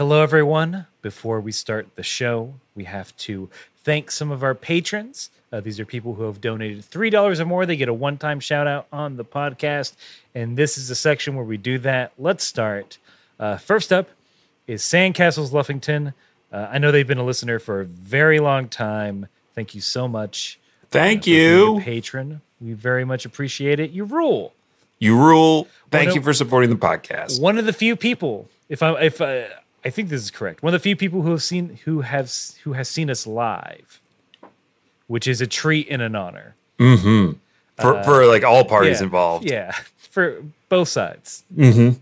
[0.00, 0.86] Hello, everyone.
[1.02, 3.50] Before we start the show, we have to
[3.84, 5.28] thank some of our patrons.
[5.52, 7.66] Uh, these are people who have donated $3 or more.
[7.66, 9.92] They get a one time shout out on the podcast.
[10.34, 12.14] And this is a section where we do that.
[12.16, 12.96] Let's start.
[13.38, 14.08] Uh, first up
[14.66, 16.14] is Sandcastles Luffington.
[16.50, 19.26] Uh, I know they've been a listener for a very long time.
[19.54, 20.58] Thank you so much.
[20.90, 21.82] Thank you.
[21.82, 22.40] patron.
[22.58, 23.90] We very much appreciate it.
[23.90, 24.54] You rule.
[24.98, 25.68] You rule.
[25.90, 27.38] Thank a- you for supporting the podcast.
[27.38, 29.48] one of the few people if i if I,
[29.84, 32.32] i think this is correct one of the few people who have seen who have
[32.64, 34.00] who has seen us live
[35.06, 37.32] which is a treat and an honor mm-hmm.
[37.80, 39.04] For, for uh, like all parties yeah.
[39.04, 39.50] involved.
[39.50, 41.98] yeah for both sides mm-hmm.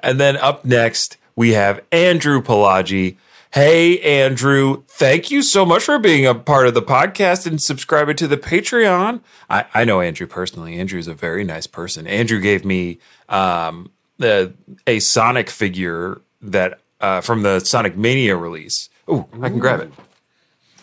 [0.00, 3.16] And then up next, we have Andrew Pelagi.
[3.52, 8.16] Hey, Andrew, thank you so much for being a part of the podcast and subscribing
[8.16, 9.20] to the Patreon.
[9.50, 10.78] I, I know Andrew personally.
[10.78, 12.06] Andrew is a very nice person.
[12.06, 12.98] Andrew gave me
[13.28, 13.90] um,
[14.22, 14.54] the,
[14.86, 18.88] a Sonic figure that uh, from the Sonic Mania release.
[19.06, 19.92] Oh, I can grab it.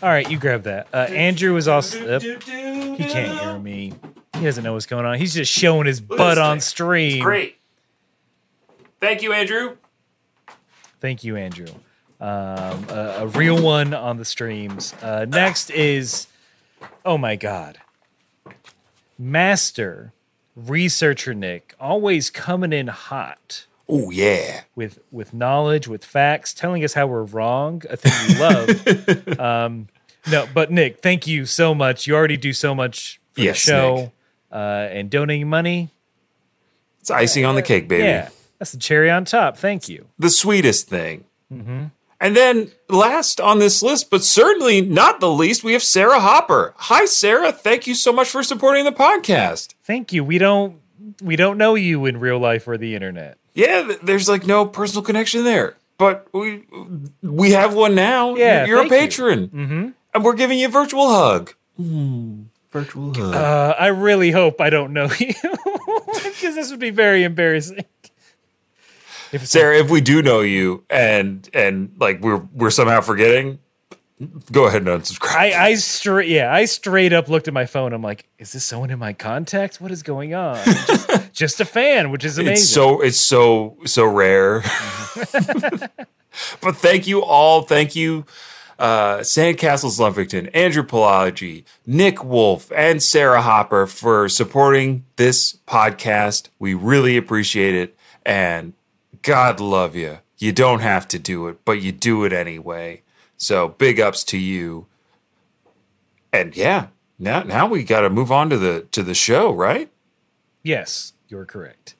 [0.04, 2.22] all right you grab that uh, andrew is also up.
[2.22, 3.94] he can't hear me
[4.36, 6.62] he doesn't know what's going on he's just showing his butt on thing.
[6.62, 7.58] stream Great.
[9.02, 9.78] Thank you, Andrew.
[11.00, 11.68] Thank you, Andrew.
[12.20, 14.94] Um, a, a real one on the streams.
[15.02, 16.28] Uh, next is,
[17.06, 17.78] oh my God,
[19.18, 20.12] Master
[20.68, 24.62] Researcher Nick, always coming in hot Oh, yeah.
[24.76, 27.82] with with knowledge, with facts, telling us how we're wrong.
[27.90, 29.40] A thing we love.
[29.40, 29.88] um,
[30.30, 32.06] no, but Nick, thank you so much.
[32.06, 34.12] You already do so much for Yes, the show
[34.52, 34.56] uh,
[34.92, 35.90] and donating money.
[37.00, 38.04] It's icing on the cake, baby.
[38.04, 38.30] Yeah,
[38.60, 39.58] that's the cherry on top.
[39.58, 40.06] Thank you.
[40.20, 41.24] the sweetest thing.
[42.22, 46.74] And then last on this list, but certainly not the least, we have Sarah Hopper.
[46.78, 47.52] Hi, Sarah.
[47.52, 49.74] Thank you so much for supporting the podcast.
[49.84, 50.24] Thank you.
[50.24, 50.82] We don't
[51.22, 53.38] we don't know you in real life or the internet.
[53.54, 56.64] Yeah, there's like no personal connection there, but we
[57.22, 58.36] we have one now.
[58.36, 58.98] Yeah, you're a thank you.
[59.00, 59.90] patron, mm-hmm.
[60.14, 61.54] and we're giving you a virtual hug.
[62.72, 63.34] virtual hug.
[63.34, 65.34] Uh, I really hope I don't know you
[66.14, 67.86] because this would be very embarrassing.
[69.32, 73.60] If Sarah, if we do know you, and and like we're we're somehow forgetting,
[74.52, 75.36] go ahead and unsubscribe.
[75.36, 77.94] I, I straight yeah, I straight up looked at my phone.
[77.94, 79.80] I'm like, is this someone in my contacts?
[79.80, 80.58] What is going on?
[80.66, 82.54] just, just a fan, which is amazing.
[82.54, 84.64] It's so it's so so rare.
[86.62, 87.62] but thank you all.
[87.62, 88.26] Thank you,
[88.78, 96.50] uh, Sandcastles Lumpington, Andrew Pelagi, Nick Wolf, and Sarah Hopper for supporting this podcast.
[96.60, 98.74] We really appreciate it, and
[99.22, 100.20] God love you.
[100.38, 103.02] You don't have to do it, but you do it anyway.
[103.38, 104.88] So big ups to you.
[106.32, 106.88] And yeah,
[107.18, 109.90] now now we got to move on to the to the show, right?
[110.64, 111.96] yes, you're correct.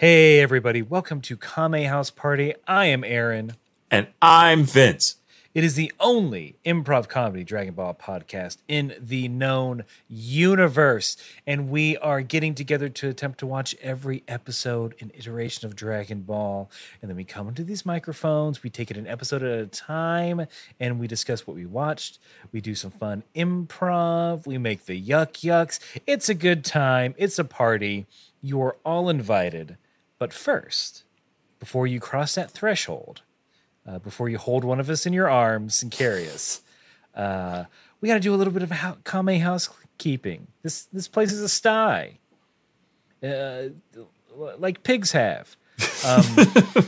[0.00, 2.54] Hey everybody, welcome to Kame House Party.
[2.66, 3.56] I am Aaron.
[3.90, 5.16] And I'm Vince.
[5.52, 11.18] It is the only improv comedy Dragon Ball podcast in the known universe.
[11.46, 16.22] And we are getting together to attempt to watch every episode and iteration of Dragon
[16.22, 16.70] Ball.
[17.02, 20.46] And then we come into these microphones, we take it an episode at a time,
[20.80, 22.18] and we discuss what we watched.
[22.52, 25.78] We do some fun improv, we make the yuck yucks.
[26.06, 28.06] It's a good time, it's a party.
[28.40, 29.76] You are all invited.
[30.20, 31.02] But first,
[31.58, 33.22] before you cross that threshold,
[33.88, 36.60] uh, before you hold one of us in your arms and carry us.
[37.14, 37.64] Uh,
[38.02, 40.46] we got to do a little bit of hou- Kame housekeeping.
[40.62, 42.18] This this place is a sty,
[43.24, 43.62] uh,
[44.58, 45.56] like pigs have.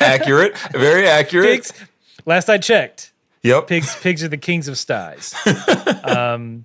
[0.00, 1.46] accurate, very accurate.
[1.46, 1.72] Pigs.
[2.24, 3.12] Last I checked,
[3.42, 3.66] Yep.
[3.66, 5.34] pigs pigs are the kings of sties.
[6.04, 6.64] um,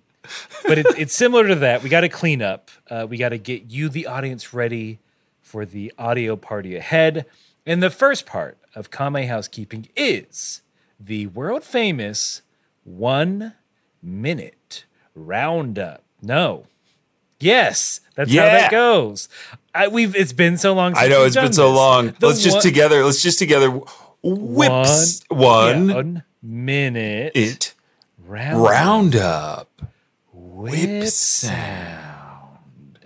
[0.65, 1.83] but it, it's similar to that.
[1.83, 2.69] We got to clean up.
[2.89, 4.99] Uh, we got to get you, the audience, ready
[5.41, 7.25] for the audio party ahead.
[7.65, 10.61] And the first part of Kame housekeeping is
[10.99, 12.41] the world famous
[12.83, 13.53] one
[14.01, 14.85] minute
[15.15, 16.03] roundup.
[16.21, 16.65] No.
[17.39, 19.29] Yes, that's how that goes.
[19.75, 20.95] I, we've it's been so long.
[20.95, 22.15] Since I know it's been done so long.
[22.19, 23.05] The let's just together.
[23.05, 23.79] Let's just together.
[24.23, 27.75] Whips one, yeah, one minute it
[28.25, 29.69] round, roundup.
[30.57, 32.99] Whip sound.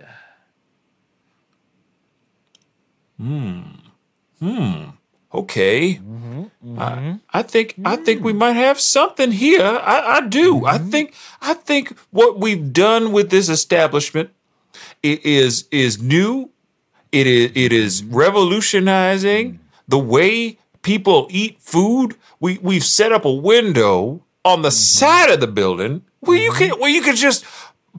[3.18, 3.60] Hmm.
[4.40, 4.84] Hmm.
[5.34, 5.94] Okay.
[5.94, 6.78] Mm-hmm.
[6.78, 7.16] I, mm-hmm.
[7.32, 9.62] I think I think we might have something here.
[9.62, 10.66] I, I do.
[10.66, 10.90] I mm-hmm.
[10.90, 14.30] think I think what we've done with this establishment
[15.04, 16.50] i- is is new.
[17.12, 22.16] It is it is revolutionizing the way people eat food.
[22.40, 26.70] We we've set up a window on the side of the building where you can
[26.80, 27.44] where you can just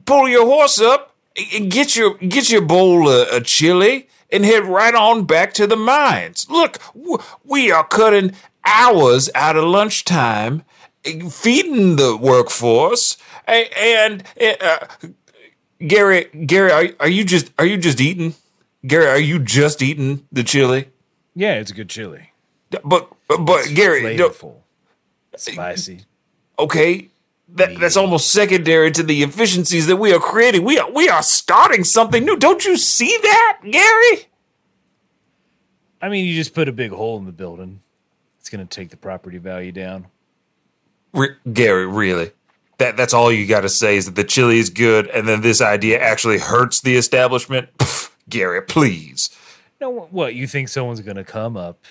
[0.04, 1.14] pull your horse up
[1.54, 5.66] and get your get your bowl of, of chili and head right on back to
[5.66, 6.46] the mines.
[6.50, 6.78] Look,
[7.44, 8.32] we are cutting
[8.64, 10.64] hours out of lunchtime,
[11.04, 13.16] eh, feeding the workforce,
[13.46, 14.24] a- and
[14.60, 14.86] uh,
[15.86, 18.34] Gary, Gary, are, are you just are you just eating?
[18.86, 20.88] Gary, are you just eating the chili?
[21.34, 22.30] Yeah, it's a good chili.
[22.70, 24.54] But but Gary, no- Flavorful.
[25.36, 26.04] Spicy.
[26.58, 27.08] okay,
[27.48, 30.64] that that's almost secondary to the efficiencies that we are creating.
[30.64, 32.36] We are we are starting something new.
[32.36, 34.26] Don't you see that, Gary?
[36.00, 37.80] I mean, you just put a big hole in the building.
[38.40, 40.06] It's going to take the property value down.
[41.14, 42.32] Re- Gary, really?
[42.78, 45.40] That that's all you got to say is that the chili is good, and then
[45.40, 47.68] this idea actually hurts the establishment.
[47.78, 49.30] Pff, Gary, please.
[49.80, 51.84] No, what you think someone's going to come up,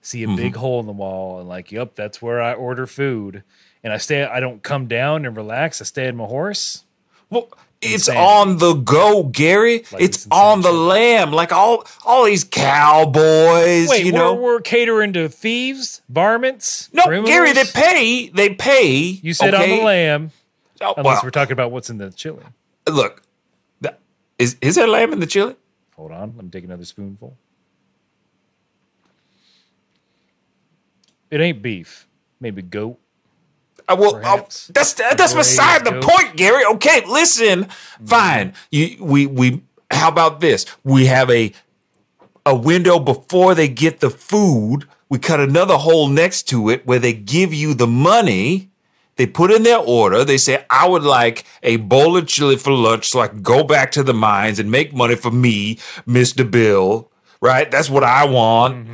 [0.00, 0.36] see a Mm-hmm.
[0.36, 3.42] big hole in the wall, and like, yep, that's where I order food,
[3.84, 4.24] and I stay.
[4.24, 5.80] I don't come down and relax.
[5.80, 6.84] I stay on my horse.
[7.30, 7.48] Well,
[7.80, 8.24] it's Insanity.
[8.24, 9.84] on the go, Gary.
[9.90, 10.76] Like it's on the shit.
[10.76, 13.88] lamb, like all all these cowboys.
[13.88, 16.88] Wait, you we're, know, we're catering to thieves, varmints.
[16.92, 17.28] no, criminals?
[17.30, 18.28] Gary, they pay.
[18.28, 18.94] They pay.
[18.96, 20.30] You said on the lamb,
[20.80, 22.44] Oh, unless well, we're talking about what's in the chili.
[22.88, 23.22] look,
[24.38, 25.56] is is there lamb in the chili?
[25.96, 27.36] Hold on, let me take another spoonful.
[31.30, 32.06] It ain't beef,
[32.40, 32.98] maybe goat.
[33.88, 34.68] Well, uh, Perhaps.
[34.68, 36.64] that's that's beside the point, Gary.
[36.64, 37.68] Okay, listen.
[38.04, 38.54] Fine.
[38.70, 39.62] You we we.
[39.90, 40.64] How about this?
[40.84, 41.52] We have a
[42.44, 44.86] a window before they get the food.
[45.08, 48.70] We cut another hole next to it where they give you the money.
[49.16, 50.24] They put in their order.
[50.24, 53.62] They say, I would like a bowl of chili for lunch so I can go
[53.62, 55.76] back to the mines and make money for me,
[56.08, 56.50] Mr.
[56.50, 57.10] Bill.
[57.42, 57.70] Right?
[57.70, 58.88] That's what I want.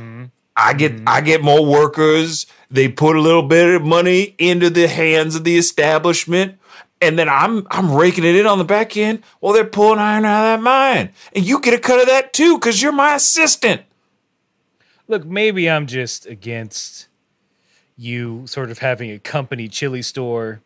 [0.59, 2.45] I get I get more workers.
[2.69, 6.57] They put a little bit of money into the hands of the establishment.
[7.01, 10.25] And then I'm I'm raking it in on the back end while they're pulling iron
[10.25, 11.11] out of that mine.
[11.33, 13.83] And you get a cut of that too, because you're my assistant.
[15.07, 17.07] Look, maybe I'm just against
[17.95, 20.61] you sort of having a company chili store.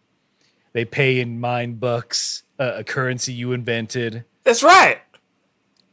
[0.73, 4.25] They pay in mine bucks, uh, a currency you invented.
[4.43, 5.01] That's right.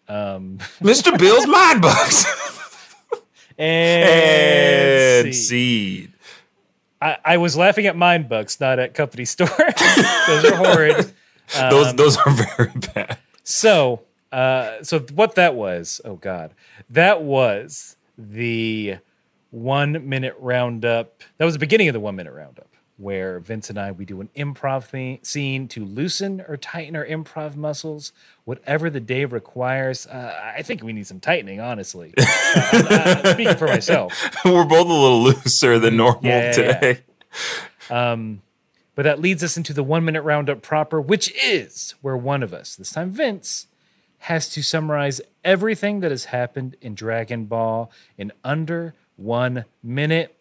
[0.09, 1.17] Um, Mr.
[1.19, 2.57] Bill's Mind Bucks.
[3.61, 5.43] and, and see.
[5.43, 6.13] seed.
[7.03, 9.49] I, I was laughing at mine bucks, not at company store.
[10.27, 11.13] Those are horrid.
[11.71, 13.19] Those those are very bad.
[13.43, 16.01] So, uh, so what that was?
[16.05, 16.53] Oh God,
[16.91, 18.99] that was the
[19.51, 21.23] one minute roundup.
[21.39, 22.69] That was the beginning of the one minute roundup,
[23.01, 27.05] where Vince and I we do an improv thing, scene to loosen or tighten our
[27.07, 28.13] improv muscles,
[28.45, 30.07] whatever the day requires.
[30.07, 32.15] Uh, I think we need some tightening, honestly.
[32.53, 34.13] Uh, speaking for myself.
[34.45, 36.79] We're both a little looser than normal Yeah, yeah, yeah.
[36.81, 37.01] today.
[38.97, 42.53] But that leads us into the one minute roundup proper, which is where one of
[42.53, 43.67] us, this time Vince,
[44.19, 50.37] has to summarize everything that has happened in Dragon Ball in under one minute.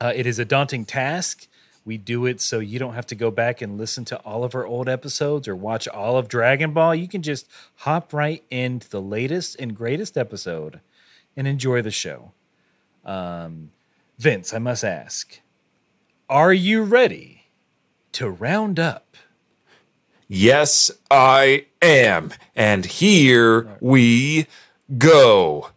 [0.00, 1.46] Uh, it is a daunting task.
[1.90, 4.54] We do it so you don't have to go back and listen to all of
[4.54, 6.94] our old episodes or watch all of Dragon Ball.
[6.94, 10.78] You can just hop right into the latest and greatest episode
[11.36, 12.30] and enjoy the show.
[13.04, 13.72] Um,
[14.20, 15.40] Vince, I must ask,
[16.28, 17.46] are you ready
[18.12, 19.16] to round up?
[20.28, 22.32] Yes, I am.
[22.54, 24.46] And here we
[24.96, 25.70] go.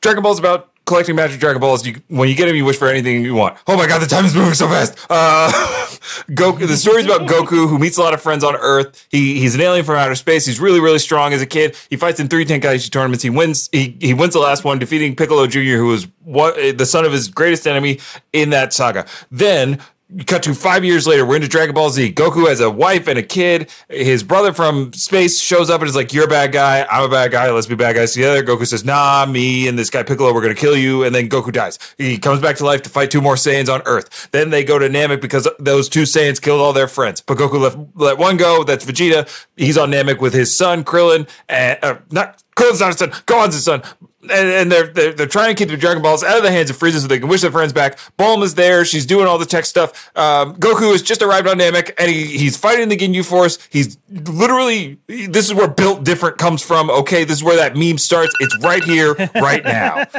[0.00, 1.86] Dragon Ball's about collecting magic Dragon Balls.
[1.86, 3.56] You, when you get them, you wish for anything you want.
[3.68, 4.98] Oh my god, the time is moving so fast.
[5.08, 5.50] Uh,
[6.30, 6.66] Goku.
[6.66, 9.06] The story's about Goku, who meets a lot of friends on Earth.
[9.10, 10.46] He he's an alien from outer space.
[10.46, 11.76] He's really really strong as a kid.
[11.90, 13.22] He fights in three Tenkaichi tournaments.
[13.22, 13.68] He wins.
[13.70, 17.12] He he wins the last one, defeating Piccolo Jr., who was what the son of
[17.12, 18.00] his greatest enemy
[18.32, 19.06] in that saga.
[19.30, 19.80] Then
[20.26, 22.12] cut to five years later, we're into Dragon Ball Z.
[22.14, 23.70] Goku has a wife and a kid.
[23.88, 26.86] His brother from space shows up and is like, You're a bad guy.
[26.90, 27.50] I'm a bad guy.
[27.50, 28.42] Let's be bad guys together.
[28.42, 31.04] Goku says, Nah, me and this guy Piccolo, we're going to kill you.
[31.04, 31.78] And then Goku dies.
[31.98, 34.30] He comes back to life to fight two more Saiyans on Earth.
[34.30, 37.20] Then they go to Namek because those two Saiyans killed all their friends.
[37.20, 38.64] But Goku left, let one go.
[38.64, 39.28] That's Vegeta.
[39.56, 41.28] He's on Namek with his son, Krillin.
[41.48, 43.10] And, uh, not Krillin's not his son.
[43.10, 43.82] Gohan's his son.
[44.20, 46.70] And, and they're, they're they're trying to keep the Dragon Balls out of the hands
[46.70, 47.98] of Frieza so they can wish their friends back.
[48.18, 48.84] Bulma's there.
[48.84, 50.10] She's doing all the tech stuff.
[50.16, 53.60] Um, Goku has just arrived on Namek and he, he's fighting the Ginyu Force.
[53.70, 56.90] He's literally this is where built different comes from.
[56.90, 58.34] Okay, this is where that meme starts.
[58.40, 60.04] It's right here, right now.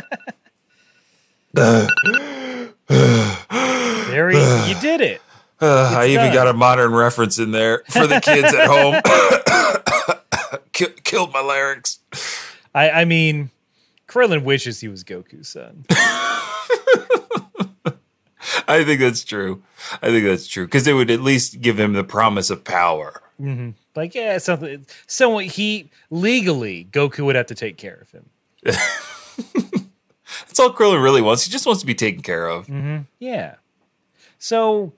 [2.89, 5.21] There he, you did it.
[5.61, 6.33] Uh, I even done.
[6.33, 8.95] got a modern reference in there for the kids at home.
[10.71, 11.99] Ki- killed my larynx.
[12.73, 13.49] I, I mean,
[14.09, 15.85] Krillin wishes he was Goku's son.
[18.67, 19.63] I think that's true.
[20.01, 23.21] I think that's true because it would at least give him the promise of power.
[23.95, 24.85] Like, yeah, something.
[25.07, 28.29] So he legally, Goku would have to take care of him.
[28.63, 31.45] That's all Krillin really wants.
[31.45, 32.69] He just wants to be taken care of.
[33.19, 33.55] Yeah.
[34.37, 34.93] So,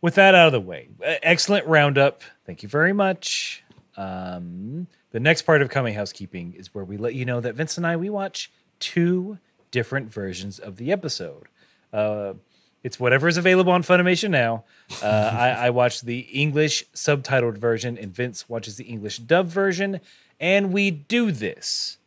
[0.00, 2.22] with that out of the way, excellent roundup.
[2.46, 3.64] Thank you very much.
[3.96, 7.76] Um, the next part of Kame Housekeeping is where we let you know that Vince
[7.76, 9.38] and I we watch two
[9.70, 11.48] different versions of the episode.
[11.92, 12.34] Uh,
[12.82, 14.64] it's whatever is available on Funimation now.
[15.02, 20.00] Uh, I, I watch the English subtitled version, and Vince watches the English dub version.
[20.38, 21.98] And we do this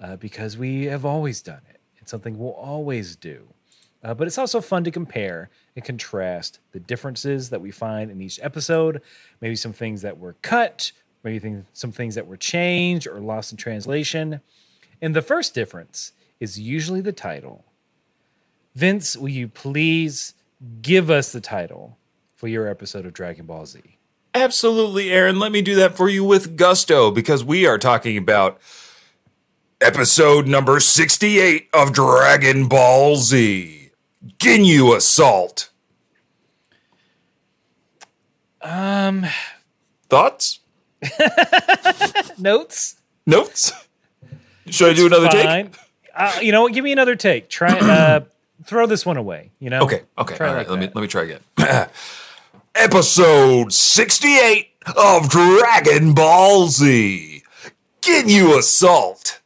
[0.00, 1.80] uh, because we have always done it.
[1.98, 3.48] It's something we'll always do.
[4.02, 8.20] Uh, but it's also fun to compare and contrast the differences that we find in
[8.20, 9.00] each episode.
[9.40, 10.92] Maybe some things that were cut,
[11.22, 14.40] maybe things, some things that were changed or lost in translation.
[15.00, 17.64] And the first difference is usually the title.
[18.74, 20.34] Vince, will you please
[20.80, 21.98] give us the title
[22.34, 23.80] for your episode of Dragon Ball Z?
[24.34, 25.38] Absolutely, Aaron.
[25.38, 28.58] Let me do that for you with gusto because we are talking about
[29.80, 33.90] episode number 68 of Dragon Ball Z
[34.38, 35.70] Ginyu Assault.
[38.62, 39.26] Um,
[40.08, 40.60] Thoughts?
[42.38, 42.96] notes?
[43.26, 43.72] Notes?
[44.66, 45.74] Should I do another take?
[46.14, 46.72] Uh, you know what?
[46.72, 47.48] Give me another take.
[47.48, 48.20] Try uh,
[48.64, 49.50] throw this one away.
[49.58, 49.82] You know.
[49.82, 50.36] Okay, okay.
[50.36, 51.40] Try All right, like let me let me try again.
[52.74, 57.42] Episode 68 of Dragon Ball Z.
[58.00, 59.40] Ginyu Assault.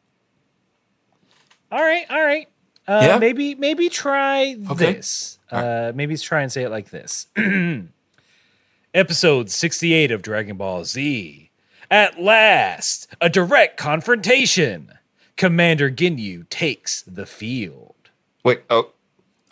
[1.73, 2.49] All right, all right.
[2.89, 3.19] Uh, Yeah?
[3.19, 4.95] Maybe maybe try Okay.
[4.95, 5.39] this.
[5.51, 7.27] Uh, maybe try and say it like this.
[8.95, 11.46] Episode 68 of Dragon Ball Z.
[11.91, 14.93] At last, a direct confrontation.
[15.37, 17.95] Commander Ginyu takes the field.
[18.43, 18.91] Wait, oh.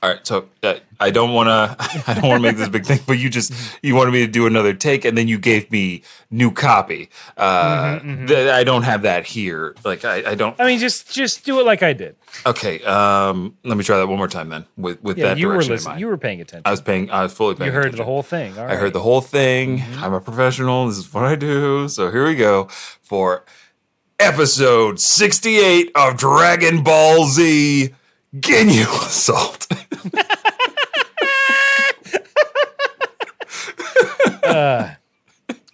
[0.04, 1.76] All right, so uh, I don't want to.
[2.06, 4.30] I don't want to make this big thing, but you just you wanted me to
[4.30, 7.08] do another take, and then you gave me new copy.
[7.38, 9.74] Uh, th- I don't have that here.
[9.82, 10.60] Like I, I don't.
[10.60, 12.16] I mean, just just do it like I did.
[12.44, 14.66] Okay, um, let me try that one more time then.
[14.76, 15.90] With with Yeah, that you direction in listening.
[15.92, 16.00] mind.
[16.00, 16.64] You were paying attention.
[16.66, 17.10] I was paying.
[17.10, 17.70] I was fully paying.
[17.70, 17.72] Attention.
[17.72, 17.98] You heard attention.
[17.98, 18.58] the whole thing.
[18.58, 19.82] All I heard the whole thing.
[19.96, 20.86] I'm a professional.
[20.86, 21.88] This is what I do.
[21.88, 22.64] So here we go
[23.00, 23.46] for
[24.18, 27.94] episode 68 of Dragon Ball Z
[28.34, 29.66] Ginyu Assault.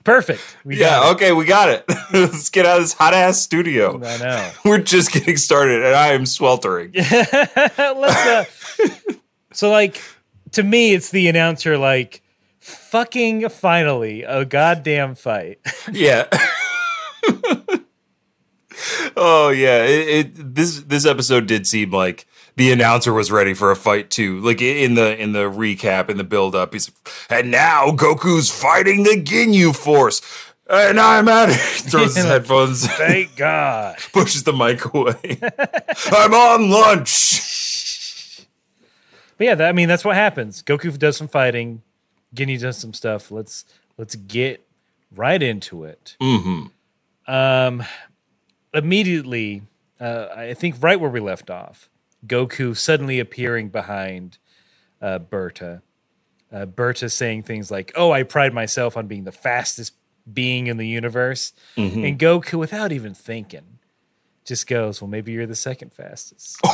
[0.05, 0.57] Perfect.
[0.64, 1.85] We yeah, okay, we got it.
[2.12, 4.02] Let's get out of this hot ass studio.
[4.02, 4.50] I know.
[4.64, 6.93] We're just getting started and I am sweltering.
[6.97, 8.45] Uh,
[9.52, 10.00] so like
[10.52, 12.23] to me it's the announcer like
[12.59, 15.61] fucking finally a goddamn fight.
[15.93, 16.26] yeah.
[19.17, 22.26] oh yeah, it, it this this episode did seem like
[22.57, 24.40] the announcer was ready for a fight too.
[24.40, 26.90] Like in the in the recap in the build up, he's
[27.28, 30.21] and now Goku's fighting the Ginyu Force.
[30.69, 31.54] And I'm at it.
[31.90, 33.97] Throws his headphones, Thank God.
[34.12, 35.40] pushes the mic away.
[36.12, 38.47] I'm on lunch.
[39.37, 40.62] But yeah, that, I mean that's what happens.
[40.62, 41.83] Goku does some fighting,
[42.35, 43.30] Ginyu does some stuff.
[43.30, 43.64] Let's
[43.97, 44.64] let's get
[45.14, 46.16] right into it.
[46.21, 47.33] Mm-hmm.
[47.33, 47.83] Um,
[48.75, 49.62] immediately,
[50.00, 51.88] uh, I think right where we left off,
[52.27, 54.39] Goku suddenly appearing behind
[55.00, 55.83] uh, Burter.
[56.53, 59.95] Uh, Burter saying things like, "Oh, I pride myself on being the fastest
[60.31, 61.53] being in the universe,"
[62.05, 63.79] and Goku, without even thinking,
[64.45, 66.61] just goes, "Well, maybe you're the second fastest."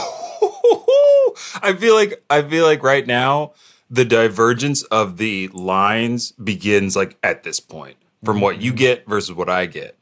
[1.62, 3.52] I feel like I feel like right now
[3.90, 9.34] the divergence of the lines begins like at this point from what you get versus
[9.34, 9.96] what I get.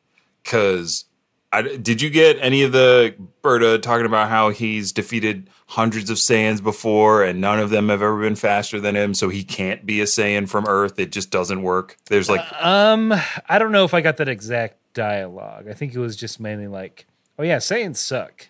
[0.45, 1.07] Cause
[1.55, 6.17] I, did you get any of the Burter talking about how he's defeated hundreds of
[6.17, 9.87] Saiyans before and none of them have ever been faster than him, so he can't
[9.87, 10.99] be a Saiyan from Earth.
[10.99, 11.97] It just doesn't work.
[12.07, 13.15] There's like Um,
[13.49, 15.69] I don't know if I got that exact dialogue.
[15.69, 17.07] I think it was just mainly like,
[17.39, 18.49] "Oh yeah, Saiyans suck."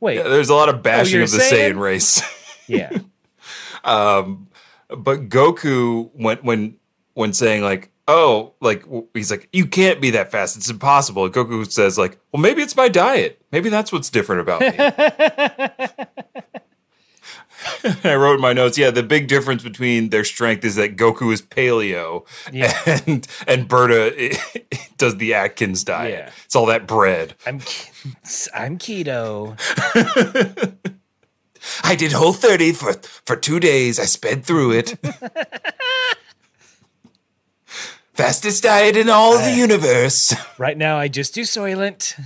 [0.00, 1.72] Wait, there's a lot of bashing you're of the Saiyan?
[1.72, 2.22] Saiyan race.
[2.68, 2.98] yeah.
[3.84, 4.48] Um,
[4.88, 6.76] but Goku when when
[7.14, 8.84] when saying like oh like
[9.14, 12.62] he's like you can't be that fast it's impossible And Goku says like well maybe
[12.62, 14.68] it's my diet maybe that's what's different about me
[18.04, 21.32] I wrote in my notes yeah the big difference between their strength is that Goku
[21.32, 22.72] is paleo Yeah.
[23.06, 24.10] and and Burter
[24.96, 26.30] does the Atkins diet Yeah.
[26.44, 27.60] it's all that bread I'm
[28.54, 29.58] I'm keto.
[31.84, 32.94] I did whole 30 for,
[33.26, 33.98] for two days.
[33.98, 34.96] I sped through it.
[38.18, 40.34] Fastest diet in all of the universe.
[40.58, 42.18] Right now, I just do Soylent.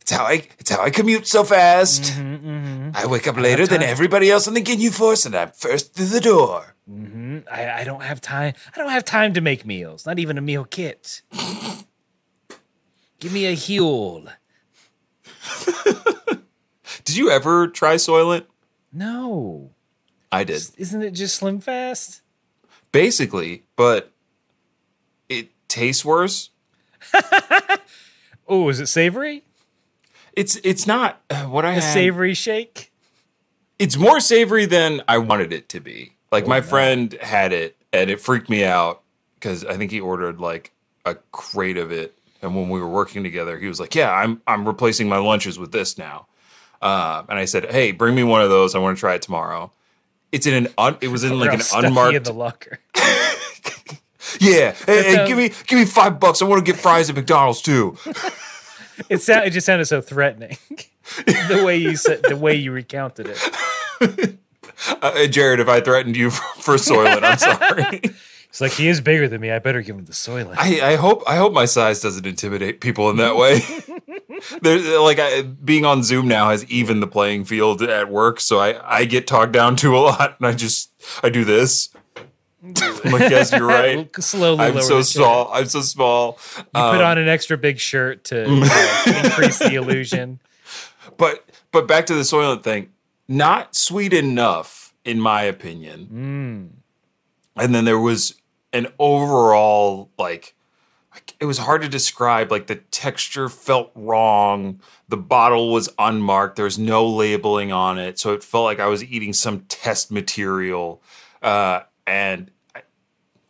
[0.00, 2.04] It's how I it's how I commute so fast.
[2.04, 2.90] Mm-hmm, mm-hmm.
[2.94, 6.06] I wake up later than everybody else on the Ginyu Force, and I'm first through
[6.06, 6.74] the door.
[6.90, 7.40] Mm-hmm.
[7.52, 8.54] I, I don't have time.
[8.74, 10.06] I don't have time to make meals.
[10.06, 11.20] Not even a meal kit.
[13.20, 14.32] Give me a Huel.
[17.04, 18.46] Did you ever try Soylent?
[18.90, 19.72] No,
[20.32, 20.62] I did.
[20.78, 22.22] isn't it just Slim Fast?
[22.90, 24.14] Basically, but
[25.70, 26.50] tastes worse.
[28.52, 29.44] Oh, is it savory?
[30.32, 31.82] It's it's not uh, what I A had.
[31.92, 32.90] savory shake?
[33.78, 36.16] It's more savory than I wanted it to be.
[36.32, 39.02] Like my friend had it, and it freaked me out
[39.34, 40.72] because I think he ordered like
[41.04, 42.18] a crate of it.
[42.42, 45.56] And when we were working together, he was like, "Yeah, I'm I'm replacing my lunches
[45.56, 46.26] with this now."
[46.82, 48.74] Uh, and I said, "Hey, bring me one of those.
[48.74, 49.70] I want to try it tomorrow."
[50.32, 52.80] It's in an un, it was in like an unmarked in the locker.
[54.38, 56.42] Yeah, hey, hey, sounds- give me give me five bucks.
[56.42, 57.96] I want to get fries at McDonald's too.
[59.08, 60.58] It sound, it just sounded so threatening.
[61.26, 63.34] the way you said, the way you recounted
[64.00, 64.36] it.
[65.02, 68.00] Uh, Jared, if I threatened you for, for Soylent, I'm sorry.
[68.48, 69.50] It's like he is bigger than me.
[69.50, 70.54] I better give him the Soylent.
[70.56, 73.60] I, I hope I hope my size doesn't intimidate people in that way.
[74.62, 79.00] Like I, being on Zoom now has evened the playing field at work, so I
[79.00, 80.90] I get talked down to a lot, and I just
[81.22, 81.89] I do this.
[82.62, 82.74] I'm
[83.12, 84.08] like, yes, you're right.
[84.22, 85.50] Slowly I'm so small.
[85.52, 86.38] I'm so small.
[86.56, 90.40] You put on an extra big shirt to know, increase the illusion.
[91.16, 92.90] But but back to the Soylent thing,
[93.28, 96.08] not sweet enough, in my opinion.
[97.56, 98.34] And then there was
[98.72, 100.54] an overall like
[101.40, 102.50] it was hard to describe.
[102.50, 104.80] Like the texture felt wrong.
[105.08, 106.56] The bottle was unmarked.
[106.56, 110.10] There was no labeling on it, so it felt like I was eating some test
[110.12, 111.02] material.
[111.42, 112.82] Uh, and I,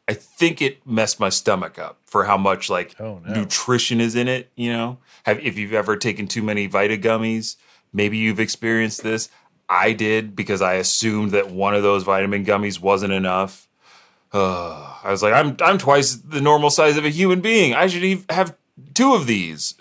[0.09, 3.35] I think it messed my stomach up for how much like Oh, no.
[3.35, 4.51] nutrition is in it.
[4.55, 7.57] You know, have if you've ever taken too many Vita gummies,
[7.93, 9.29] maybe you've experienced this.
[9.69, 13.69] I did because I assumed that one of those vitamin gummies wasn't enough.
[14.33, 17.75] Uh, I was like, I'm I'm twice the normal size of a human being.
[17.75, 18.57] I should ev- have
[18.95, 19.75] two of these.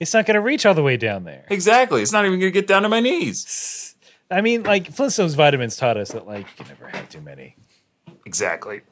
[0.00, 1.44] It's not going to reach all the way down there.
[1.48, 2.02] Exactly.
[2.02, 3.94] It's not even going to get down to my knees.
[4.30, 7.54] I mean, like Flintstones vitamins taught us that like you can never have too many.
[8.24, 8.82] Exactly.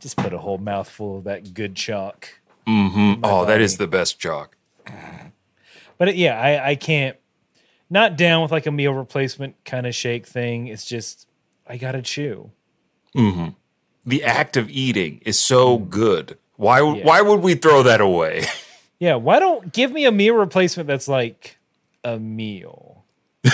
[0.00, 2.40] Just put a whole mouthful of that good chalk.
[2.66, 3.24] Mm-hmm.
[3.24, 4.56] Oh, that is the best chalk.
[5.98, 7.16] But it, yeah, I, I can't.
[7.90, 10.68] Not down with like a meal replacement kind of shake thing.
[10.68, 11.26] It's just
[11.66, 12.52] I gotta chew.
[13.16, 13.48] Mm-hmm.
[14.06, 15.90] The act of eating is so mm-hmm.
[15.90, 16.38] good.
[16.56, 17.04] Why Yeah.
[17.04, 18.46] why would we throw that away?
[19.02, 21.56] Yeah, why don't give me a meal replacement that's like
[22.04, 23.06] a meal?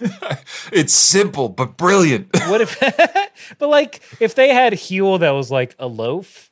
[0.72, 2.28] it's simple but brilliant.
[2.48, 2.78] What if,
[3.58, 6.50] but like if they had Huel that was like a loaf,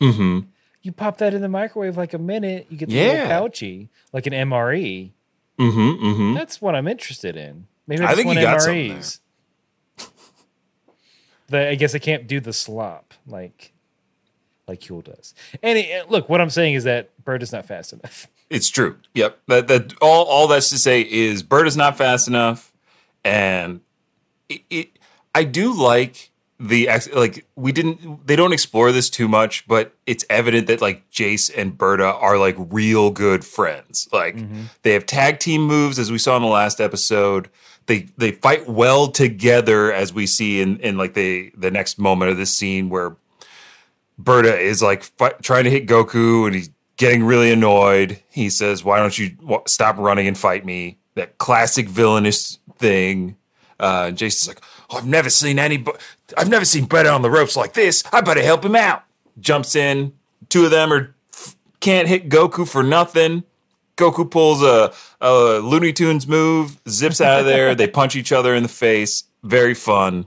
[0.00, 3.12] you pop that in the microwave like a minute, you get the Yeah.
[3.12, 5.10] little pouchy like an MRE.
[5.58, 6.34] mm-hmm, mm-hmm.
[6.34, 7.66] That's what I'm interested in.
[7.86, 9.20] Maybe I I think you got MREs.
[11.48, 13.72] The, I guess I can't do the slop like
[14.66, 15.34] like Huel does.
[15.62, 18.26] And it, look, what I'm saying is that Bird is not fast enough.
[18.48, 18.96] It's true.
[19.14, 19.38] Yep.
[19.48, 22.71] That that all all that's to say is Bird is not fast enough,
[23.24, 23.80] and
[24.48, 24.98] it, it
[25.34, 26.32] I do like
[26.62, 30.80] the ex- like we didn't they don't explore this too much, but it's evident that
[30.80, 34.08] like Jeice and Burter are like real good friends.
[34.12, 34.64] Like mm-hmm.
[34.82, 37.50] they have tag team moves as we saw in the last episode.
[37.86, 42.30] They they fight well together as we see in in like the the next moment
[42.30, 43.16] of this scene where
[44.16, 45.10] Burter is like
[45.42, 48.22] trying to hit Goku and he's getting really annoyed.
[48.30, 53.36] He says, "Why don't you w- stop running and fight me?" That classic villainous thing.
[53.78, 55.84] Uh, Jason's like, oh, "I've never seen any.
[56.36, 58.02] I've never seen Burter on the ropes like this.
[58.12, 59.04] I better help him out."
[59.40, 60.12] Jumps in.
[60.48, 61.14] Two of them are
[61.80, 63.44] can't hit Goku for nothing.
[63.96, 67.74] Goku pulls a, a Looney Tunes move, zips out of there.
[67.74, 69.24] they punch each other in the face.
[69.42, 70.26] Very fun.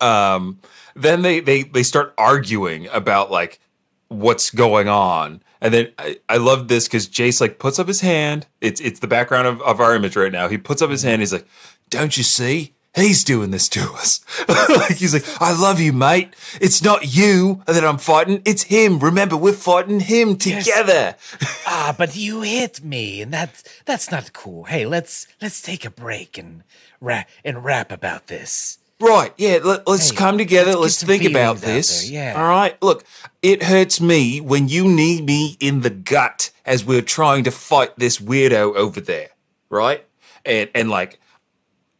[0.00, 0.58] Um,
[0.94, 3.60] then they they they start arguing about like
[4.08, 5.42] what's going on.
[5.60, 8.46] And then I, I love this because Jeice like puts up his hand.
[8.60, 10.48] It's it's the background of, of our image right now.
[10.48, 11.22] He puts up his hand.
[11.22, 11.46] He's like,
[11.90, 12.74] "Don't you see?
[12.94, 16.34] He's doing this to us." like he's like, "I love you, mate.
[16.60, 18.42] It's not you that I'm fighting.
[18.44, 18.98] It's him.
[18.98, 21.16] Remember, we're fighting him together."
[21.66, 24.64] ah, but you hit me, and that's that's not cool.
[24.64, 26.64] Hey, let's let's take a break and
[27.00, 28.78] rap and rap about this.
[29.00, 30.70] Right, yeah, let, us Hey, come together.
[30.70, 32.08] let's Let's, think about this.
[32.08, 32.40] there, yeah.
[32.40, 33.04] All right, look,
[33.42, 37.98] it hurts me when you knee me in the gut as we're trying to fight
[37.98, 39.28] this weirdo over there,
[39.68, 40.02] right?
[40.46, 41.18] and and like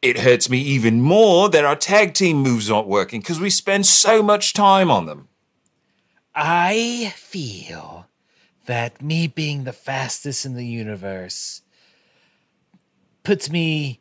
[0.00, 3.84] it hurts me even more that our tag team moves aren't working because we spend
[3.84, 5.28] so much time on them.
[6.34, 8.06] I feel
[8.66, 11.62] that me being the fastest in the universe
[13.24, 14.00] puts me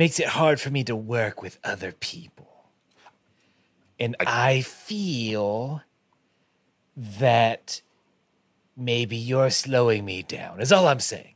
[0.00, 2.48] makes it hard for me to work with other people.
[3.98, 5.82] And I, feel
[6.96, 7.82] that
[8.74, 10.58] maybe you're slowing me down.
[10.62, 11.34] Is all I'm saying.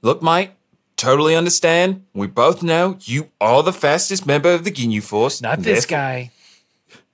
[0.00, 0.52] Look, mate,
[0.96, 2.06] totally understand.
[2.14, 5.42] We both know you are the fastest member of the Ginyu Force.
[5.42, 6.30] Not this guy.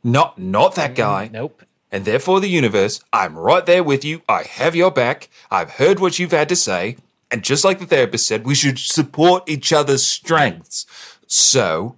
[0.04, 1.28] Not not that mm, guy.
[1.32, 1.64] Nope.
[1.90, 4.22] And therefore the universe, I'm right there with you.
[4.28, 5.28] I have your back.
[5.50, 6.98] I've heard what you've had to say.
[7.30, 10.86] And just like the therapist said, we should support each other's strengths.
[11.26, 11.96] So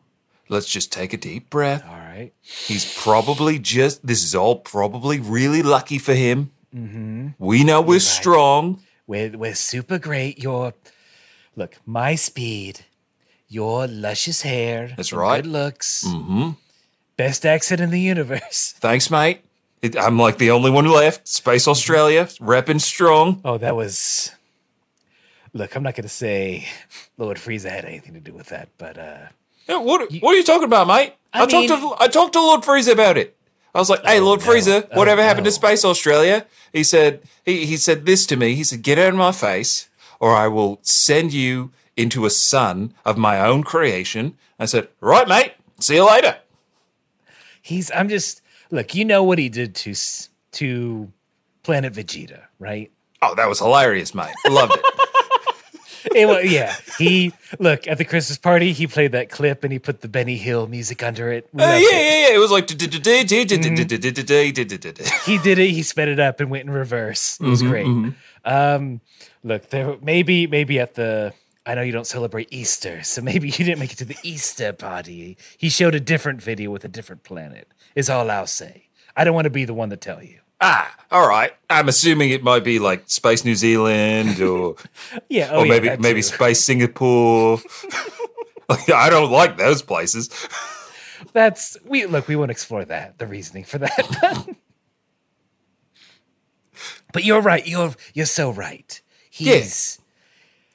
[0.48, 1.84] let's just take a deep breath.
[1.86, 2.32] All right.
[2.40, 6.52] He's probably just, this is all probably really lucky for him.
[6.72, 8.80] We know we're strong.
[9.06, 10.38] We're, we're super great.
[10.38, 10.74] Your
[11.56, 12.80] look, my speed,
[13.48, 14.92] your luscious hair.
[14.96, 15.42] That's right.
[15.42, 16.04] Good looks.
[16.06, 16.50] Mm-hmm.
[17.16, 18.74] Best accent in the universe.
[18.78, 19.40] Thanks, mate.
[19.82, 21.26] It, I'm like the only one left.
[21.26, 23.40] Space Australia, repping strong.
[23.44, 24.32] Oh, that was.
[25.54, 26.66] Look, I'm not going to say
[27.18, 29.26] Lord Frieza had anything to do with that, but uh,
[29.68, 31.14] Yeah, What, what are you talking about, mate?
[31.32, 33.36] I, I talked to I talked to Lord Frieza about it.
[33.74, 34.46] I was like, "Hey, Oh, Lord no.
[34.46, 35.52] Frieza, Oh, whatever happened to.
[35.52, 38.54] Space Australia?" He said he, he said this to me.
[38.54, 39.88] He said, "Get out of my face,
[40.20, 45.28] or I will send you into a sun of my own creation." I said, "Right,
[45.28, 45.52] mate.
[45.80, 46.38] See you later."
[47.62, 47.90] he's.
[47.92, 48.40] I'm just.
[48.70, 49.94] Look, you know what he did to
[50.52, 51.12] to
[51.62, 52.90] Planet Vegeta, right?
[53.20, 54.34] Oh, that was hilarious, mate.
[54.48, 54.84] Loved it.
[56.14, 58.72] It wa- yeah, he look at the Christmas party.
[58.72, 61.44] He played that clip and he put the Benny Hill music under it.
[61.54, 61.82] Uh, yeah, it.
[61.82, 62.34] yeah, yeah.
[62.34, 62.66] It was like
[65.26, 65.70] he did it.
[65.70, 67.38] He sped it up and went in reverse.
[67.40, 67.86] It was great.
[68.44, 69.00] Um,
[69.42, 71.32] look, there maybe maybe at the.
[71.66, 74.72] I know you don't celebrate Easter, so maybe you didn't make it to the Easter
[74.72, 75.36] party.
[75.58, 77.68] He showed a different video with a different planet.
[77.94, 78.88] Is all I'll say.
[79.16, 80.38] I don't want to be the one to tell you.
[80.60, 81.52] Ah, all right.
[81.70, 84.76] I'm assuming it might be like Space New Zealand or
[85.28, 86.22] Yeah, oh or maybe that maybe.
[86.22, 87.58] Space Singapore.
[88.94, 90.28] I don't like those places.
[91.32, 92.28] that's we look.
[92.28, 93.18] We won't explore that.
[93.18, 94.46] The reasoning for that.
[97.12, 97.66] but you're right.
[97.66, 99.00] You're you're so right.
[99.30, 99.98] He's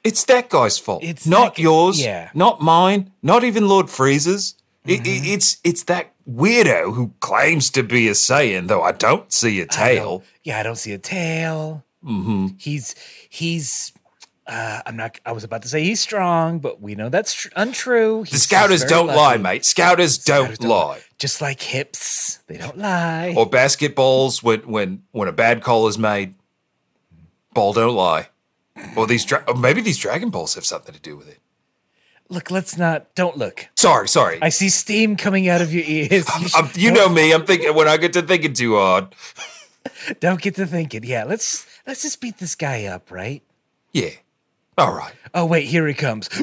[0.02, 1.04] It's that guy's fault.
[1.04, 2.02] It's not that yours.
[2.02, 2.30] yeah.
[2.34, 3.12] Not mine.
[3.22, 4.54] Not even Lord Freeze's.
[4.86, 5.04] Mm-hmm.
[5.06, 9.60] it, it's it's that weirdo who claims to be a Saiyan, though I don't see
[9.60, 10.22] a tail.
[10.42, 11.84] yeah, I don't see a tail.
[12.04, 12.48] Mm-hmm.
[12.58, 12.94] He's
[13.28, 13.92] he's.
[14.46, 15.18] Uh, I'm not.
[15.24, 18.24] I was about to say he's strong, but we know that's tr- untrue.
[18.24, 19.16] The He's scouters don't lucky.
[19.18, 19.64] lie, mate.
[19.64, 21.00] Scouters, don't don't lie.
[21.18, 23.32] Just like hips, they don't lie.
[23.36, 26.34] Or basketballs when when when a bad call is made,
[27.54, 28.28] ball don't lie.
[28.96, 31.38] Or these dra- or maybe these Dragon Balls have something to do with it.
[32.28, 33.14] Look, let's not.
[33.14, 33.68] Don't look.
[33.76, 34.38] Sorry, sorry.
[34.42, 36.26] I see steam coming out of your ears.
[36.40, 37.32] You, sh- Um, you know me.
[37.32, 39.14] I'm thinking when I get to thinking too hard.
[40.20, 41.04] don't get to thinking.
[41.04, 43.42] Yeah, let's let's just beat this guy up, right?
[43.92, 44.10] Yeah.
[44.78, 45.12] All right.
[45.34, 46.28] Oh wait, here he comes.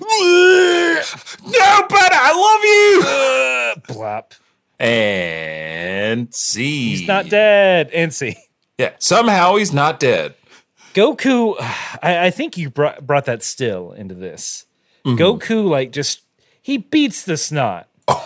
[1.44, 3.96] No, but I love you.
[3.96, 4.34] Blop.
[4.80, 6.89] And see.
[6.89, 7.89] He's not dead.
[7.91, 8.38] And see.
[8.78, 8.91] Yeah.
[9.00, 10.36] Somehow he's not dead.
[10.94, 14.65] Goku, I, I think you brought brought that still into this.
[15.06, 15.22] Mm-hmm.
[15.22, 16.22] Goku, like, just
[16.62, 17.88] he beats the snot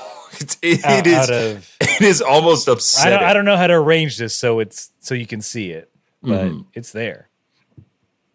[0.41, 1.29] It's, it, out, it is.
[1.29, 1.77] of.
[1.95, 3.19] It is almost I upsetting.
[3.19, 5.89] don't, I don't know how to arrange this so it's so you can see it,
[6.21, 6.61] but Mm-hmm.
[6.73, 7.29] it's there.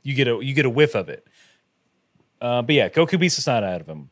[0.03, 1.27] You get a you get a whiff of it.
[2.41, 4.09] Uh, but yeah, Goku beats the snot out of him,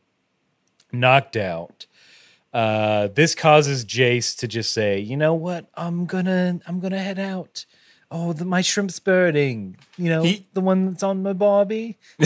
[0.91, 1.87] knocked out.
[2.53, 5.65] Uh, this causes Jeice to just say, "You know what?
[5.73, 7.65] I'm gonna I'm gonna head out."
[8.11, 9.77] Oh, the, my shrimp's burning.
[9.97, 11.97] You know, He- the one that's on my bobby.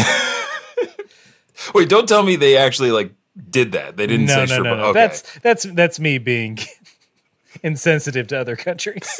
[1.73, 3.13] Wait, don't tell me they actually like
[3.49, 3.97] did that.
[3.97, 4.83] They didn't no, say no, no, no.
[4.85, 4.99] Okay.
[4.99, 6.59] That's that's that's me being
[7.63, 9.19] insensitive to other countries.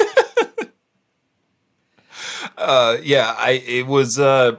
[2.56, 4.56] uh, yeah, I it was uh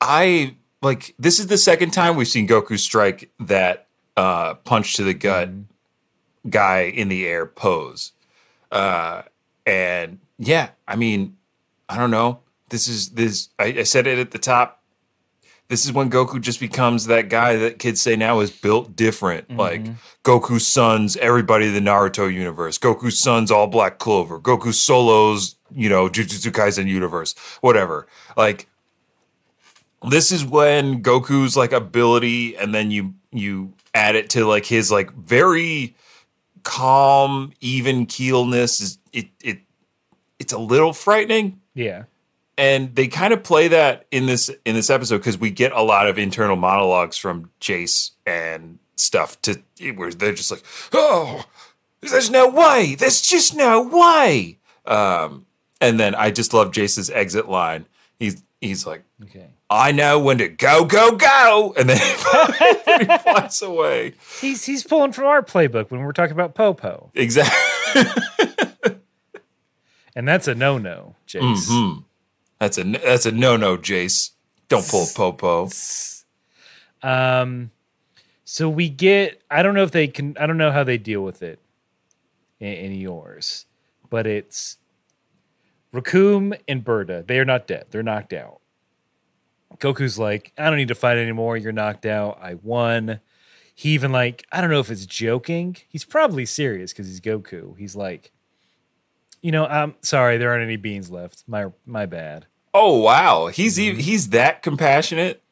[0.00, 5.04] I like this is the second time we've seen Goku strike that uh punch to
[5.04, 5.50] the gut
[6.48, 8.12] guy in the air pose.
[8.70, 9.22] Uh
[9.66, 11.36] and yeah, I mean,
[11.88, 12.40] I don't know.
[12.68, 14.82] This is this I, I said it at the top.
[15.68, 19.48] This is when Goku just becomes that guy that kids say now is built different.
[19.48, 19.58] Mm-hmm.
[19.58, 19.84] Like
[20.22, 22.78] Goku's sons, everybody in the Naruto universe.
[22.78, 24.38] Goku's sons, all Black Clover.
[24.38, 27.34] Goku solos, you know, Jujutsu Kaisen universe.
[27.60, 28.06] Whatever.
[28.36, 28.68] Like
[30.10, 34.90] this is when Goku's like ability, and then you you add it to like his
[34.90, 35.94] like very
[36.62, 38.80] calm, even keelness.
[38.80, 39.58] Is it it
[40.38, 41.60] it's a little frightening.
[41.74, 42.04] yeah.
[42.56, 45.82] And they kind of play that in this in this episode because we get a
[45.82, 49.60] lot of internal monologues from Jeice and stuff to
[49.96, 50.62] where they're just like,
[50.92, 51.44] oh,
[52.00, 54.58] there's no way, there's just no way.
[54.86, 55.46] Um,
[55.80, 57.86] and then I just love Jeice's exit line.
[58.18, 59.48] He's he's like, Okay.
[59.70, 61.96] I know when to go, go, go, and then
[63.00, 64.14] he flies away.
[64.40, 67.10] He's he's pulling from our playbook when we're talking about Popo.
[67.14, 68.02] Exactly.
[70.16, 71.68] And that's a no no, Jeice.
[71.68, 72.00] Mm-hmm.
[72.58, 74.30] That's a that's a no no, Jeice.
[74.68, 75.68] Don't pull a popo.
[77.02, 77.70] Um,
[78.44, 79.42] so we get.
[79.50, 80.36] I don't know if they can.
[80.38, 81.60] I don't know how they deal with it
[82.60, 83.66] in, in yours,
[84.08, 84.78] but it's
[85.94, 87.22] Recoome and Burter.
[87.22, 87.86] They are not dead.
[87.90, 88.60] They're knocked out.
[89.78, 91.56] Goku's like, I don't need to fight anymore.
[91.56, 92.38] You're knocked out.
[92.40, 93.20] I won.
[93.74, 95.76] He even like, I don't know if it's joking.
[95.88, 97.76] He's probably serious because he's Goku.
[97.76, 98.30] He's like,
[99.44, 101.44] you know, I'm sorry, there aren't any beans left.
[101.46, 102.46] My my bad.
[102.72, 103.98] Oh wow, he's Mm-hmm.
[104.00, 105.42] he's that compassionate.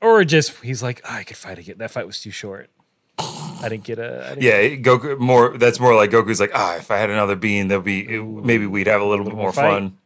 [0.00, 1.78] Or just he's like, oh, I could fight again.
[1.78, 2.70] That fight was too short.
[3.18, 4.36] I didn't get a.
[4.38, 5.56] didn't Yeah, Goku more.
[5.56, 8.86] That's more like Goku's like, ah, if I had another bean, there'll be maybe we'd
[8.86, 9.70] have a little, bit more more fight.
[9.70, 9.98] fun.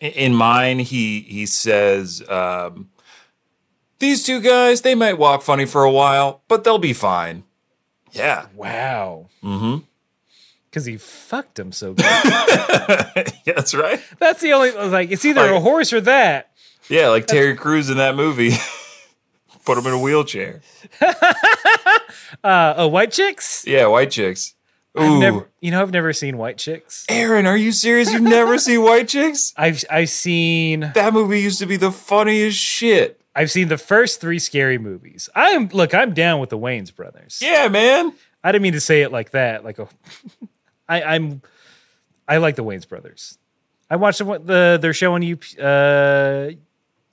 [0.00, 2.90] In- In mine, he he says, um,
[3.98, 7.42] these two guys they might walk funny for a while, but they'll be fine.
[8.12, 9.28] Yeah, Wow.
[9.42, 9.78] mm-hmm.
[10.78, 12.04] Because he fucked him so good.
[12.06, 14.00] yeah, that's right.
[14.20, 14.70] That's the only.
[14.70, 16.52] Like, it's either a horse or that.
[16.88, 18.52] Yeah, like Terry Crews in that movie.
[19.64, 20.60] Put him in a wheelchair.
[22.44, 23.66] Uh, oh, white chicks.
[23.66, 24.54] Yeah, white chicks.
[24.96, 27.04] Ooh, never, you know, I've never seen white chicks.
[27.08, 28.12] Aaron, are you serious?
[28.12, 29.52] You've never seen White Chicks?
[29.56, 33.20] I've I've seen That movie used to be the funniest shit.
[33.34, 35.28] I've seen the first three scary movies.
[35.34, 37.40] I am look, I'm down with the Wayans brothers.
[37.42, 38.12] Yeah, man.
[38.42, 39.64] I didn't mean to say it like that.
[39.64, 39.88] Like a,
[40.88, 41.42] I, I'm,
[42.26, 43.38] I like the Wayans brothers.
[43.90, 45.38] I watched the, the their show on you.
[45.62, 46.50] Uh,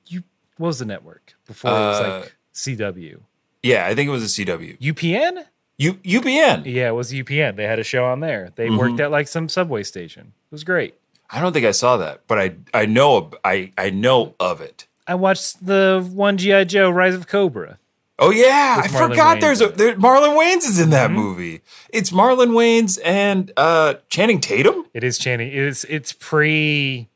[0.08, 0.24] you
[0.58, 3.20] what was the network before it was Uh, like CW?
[3.64, 4.78] Yeah, I think it was a CW.
[4.80, 5.46] UPN.
[5.78, 6.66] U- UPN.
[6.66, 7.56] Yeah, it was UPN.
[7.56, 8.52] They had a show on there.
[8.56, 8.78] They Mm-hmm.
[8.78, 10.28] worked at like some subway station.
[10.28, 10.96] It was great.
[11.30, 14.86] I don't think I saw that, but I I know I I know of it.
[15.08, 17.78] I watched the one GI Joe Rise of Cobra.
[18.18, 20.92] Oh yeah, I forgot Wayans there's a there, Marlon Wayans is in Mm-hmm.
[20.92, 21.62] that movie.
[21.90, 24.86] It's Marlon Wayans and uh Channing Tatum.
[24.94, 25.52] It is Channing.
[25.52, 27.10] It's it's pre.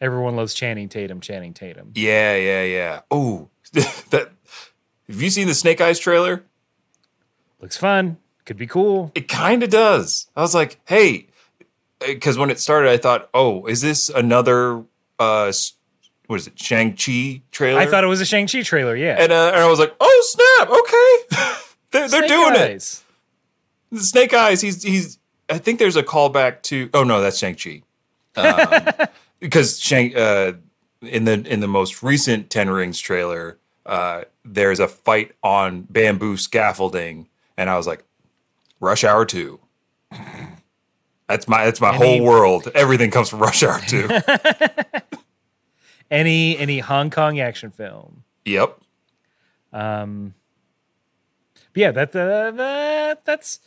[0.00, 1.20] Everyone loves Channing Tatum.
[1.20, 1.90] Channing Tatum.
[1.94, 3.00] Yeah, yeah, yeah.
[3.10, 4.30] Oh, that.
[5.08, 6.44] Have you seen the Snake Eyes trailer?
[7.60, 8.18] Looks fun.
[8.44, 9.10] Could be cool.
[9.14, 10.28] It kind of does.
[10.36, 11.26] I was like, hey,
[11.98, 14.84] because when it started, I thought, oh, is this another
[15.18, 15.50] uh,
[16.26, 17.80] what is it, Shang Chi trailer?
[17.80, 18.96] I thought it was a Shang Chi trailer.
[18.96, 21.60] Yeah, and, uh, and I was like, oh snap, okay,
[21.90, 22.70] they're, they're Snake doing it.
[22.72, 23.04] Eyes.
[23.92, 24.60] The Snake Eyes.
[24.60, 25.18] He's he's.
[25.48, 26.90] I think there's a callback to.
[26.92, 27.82] Oh no, that's Shang Chi.
[28.36, 29.06] Um,
[29.40, 30.54] because Shang uh,
[31.02, 36.36] in the in the most recent Ten Rings trailer, uh, there's a fight on bamboo
[36.36, 38.04] scaffolding, and I was like,
[38.80, 39.60] Rush Hour Two.
[41.28, 42.70] That's my that's my whole world.
[42.74, 44.08] Everything comes from Rush Hour Two.
[46.10, 48.24] Any any Hong Kong action film.
[48.44, 48.78] yep.
[49.72, 50.34] Um,
[51.72, 53.60] but yeah, that, uh, that that's.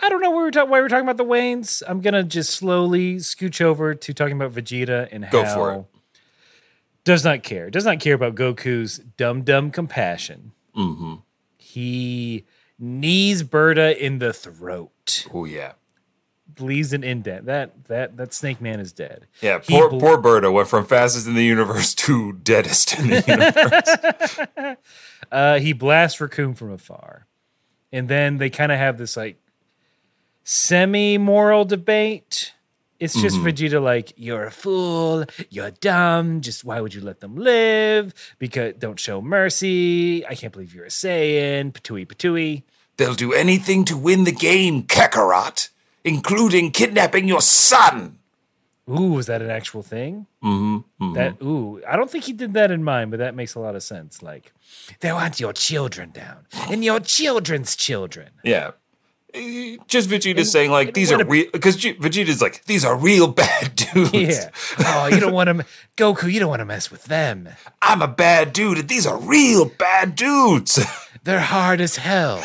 [0.00, 0.70] I don't know why we're talking.
[0.70, 1.82] Why we're talking about the Wayans.
[1.88, 5.84] I'm gonna just slowly scooch over to talking about Vegeta and Go how for it.
[7.04, 7.70] does not care.
[7.70, 10.52] Does not care about Goku's dumb dumb compassion.
[10.74, 11.14] hmm
[11.56, 12.44] He
[12.78, 15.72] knees Burter in the throat, Oh yeah.
[16.60, 17.46] Leaves an indent.
[17.46, 19.26] That that that Snake Man is dead.
[19.40, 23.08] Yeah, He poor bl- poor Burter went from fastest in the universe to deadest in
[23.08, 24.76] the universe.
[25.30, 27.26] Uh, he blasts Recoome from afar,
[27.92, 29.36] and then they kind of have this like
[30.44, 32.52] semi-moral debate.
[33.00, 33.46] It's just Mm-hmm.
[33.46, 35.24] Vegeta like, "You're a fool.
[35.50, 36.40] You're dumb.
[36.40, 38.12] Just why would you let them live?
[38.38, 40.26] Because don't show mercy.
[40.26, 41.72] I can't believe you're a Saiyan.
[41.72, 42.62] Patooey, patooey."
[42.96, 45.68] They'll do anything to win the game, Kakarot,
[46.04, 48.18] including kidnapping your son.
[48.90, 50.26] Ooh, is that an actual thing?
[50.42, 51.12] Mm-hmm.
[51.12, 53.74] That ooh, I don't think he did that in mine, but that makes a lot
[53.76, 54.22] of sense.
[54.22, 54.52] Like,
[55.00, 58.30] they want your children down, and your children's children.
[58.42, 58.70] Yeah.
[59.34, 63.76] Eh, Just Vegeta saying like these are real because Vegeta's like these are real bad
[63.76, 64.12] dudes.
[64.14, 64.50] Yeah.
[64.78, 65.66] Oh, you don't want to,
[65.98, 66.32] Goku.
[66.32, 67.46] You don't want to mess with them.
[67.82, 70.78] I'm a bad dude, and these are real bad dudes.
[71.24, 72.42] They're hard as hell.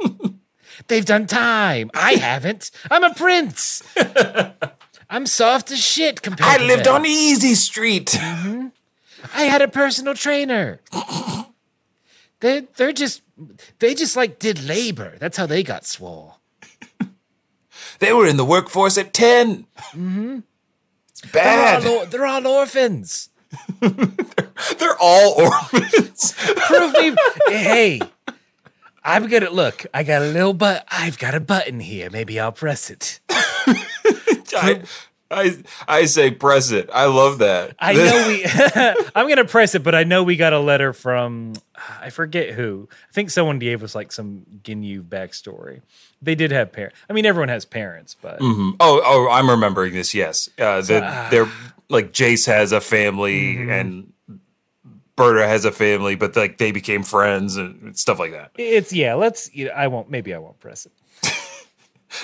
[0.88, 1.90] They've done time.
[1.94, 2.70] I haven't.
[2.90, 3.82] I'm a prince.
[5.10, 6.94] I'm soft as shit compared I lived them.
[6.96, 8.16] on Easy Street.
[9.34, 10.80] I had a personal trainer.
[12.40, 13.22] They they're just
[13.78, 15.14] they just like did labor.
[15.20, 16.40] That's how they got swole.
[18.00, 19.64] They were in the workforce at 10.
[19.92, 20.38] Mm-hmm.
[21.10, 21.82] It's bad.
[21.84, 23.28] They're all, they're all orphans.
[23.80, 26.34] They're all orphans.
[26.66, 27.14] Prove me.
[27.46, 28.00] hey,
[29.04, 29.86] I'm gonna look.
[29.92, 30.86] I got a little but.
[30.90, 32.10] I've got a button here.
[32.10, 33.20] Maybe I'll press it.
[34.54, 34.82] I,
[35.30, 35.56] I,
[35.88, 36.90] I say press it.
[36.92, 37.74] I love that.
[37.78, 38.44] I know we.
[39.14, 41.54] I'm gonna press it, but I know we got a letter from.
[42.00, 42.88] I forget who.
[43.08, 45.80] I think someone gave us like some Ginyu backstory.
[46.20, 46.96] They did have parents.
[47.10, 48.72] I mean, everyone has parents, but mm-hmm.
[48.78, 50.14] Oh, oh, I'm remembering this.
[50.14, 51.48] Yes, uh, the, uh, they're
[51.88, 53.70] like Jeice has a family mm-hmm.
[53.70, 54.11] and
[55.16, 58.50] Burter has a family, but like they became friends and stuff like that.
[58.56, 59.14] it's yeah.
[59.14, 59.54] Let's.
[59.54, 60.10] You know, I won't.
[60.10, 60.92] Maybe I won't press it.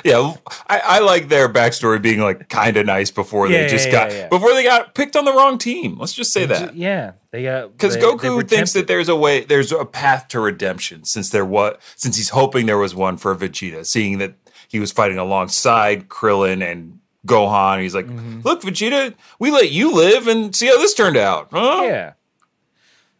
[0.04, 0.34] Yeah,
[0.68, 3.92] I, I like their backstory being like kind of nice before Yeah, they just yeah,
[3.92, 5.96] got yeah, before they got picked on the wrong team.
[5.98, 6.76] Let's just say that.
[6.76, 9.86] Yeah, they got Because they- they Goku were thinks that there's a way, there's a
[9.86, 11.04] path to redemption.
[11.04, 14.34] Since there what, since he's hoping there was one for Vegeta, seeing that
[14.68, 18.42] he was fighting alongside Krillin and Gohan, he's like, Mm-hmm.
[18.44, 21.80] "Look, Vegeta, we let you live and see how this turned out." Huh?
[21.84, 22.12] Yeah.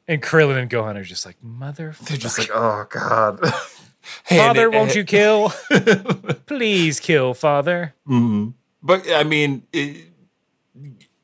[0.09, 1.95] And Krillin and Gohan are just like mother.
[2.05, 3.41] They're just like, "Oh God,
[4.25, 5.51] Father, won't you kill?
[6.47, 7.95] Please kill, Father.
[8.83, 10.07] But I mean, it,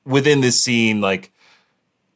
[0.05, 1.33] within this scene, like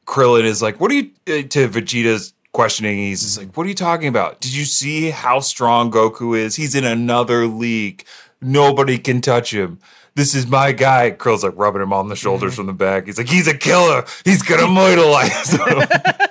[0.07, 3.71] Krillin is like, "What are you?" Uh, to Vegeta's questioning, he's just like, "What are
[3.71, 4.43] you talking about?
[4.43, 6.57] Did you see how strong Goku is?
[6.57, 8.05] He's in another league.
[8.43, 9.79] Nobody can touch him."
[10.15, 11.13] This is my guy.
[11.13, 13.07] Krill's like rubbing him on the shoulders from the back.
[13.07, 14.05] He's like, he's a killer.
[14.25, 15.61] He's gonna immortalize him.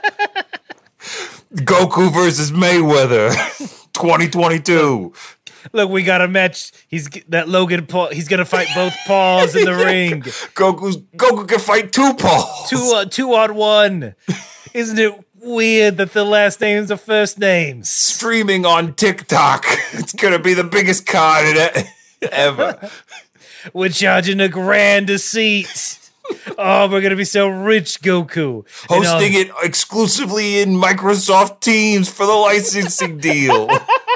[1.53, 3.29] Goku versus Mayweather,
[3.93, 5.13] 2022.
[5.73, 6.71] Look, we got a match.
[6.87, 8.09] He's that Logan Paul.
[8.09, 10.21] He's gonna fight both paws in the ring.
[10.21, 12.69] Goku's Goku can fight two paws.
[12.69, 14.15] Two uh, two on one.
[14.73, 17.89] Isn't it weird that the last names are first names?
[17.89, 19.65] streaming on TikTok.
[19.93, 21.57] It's gonna be the biggest card
[22.31, 22.89] ever.
[23.73, 25.99] We're charging a grand a seat.
[26.57, 28.65] Oh, we're gonna be so rich, Goku.
[28.89, 33.67] Hosting um, it exclusively in Microsoft Teams for the licensing deal.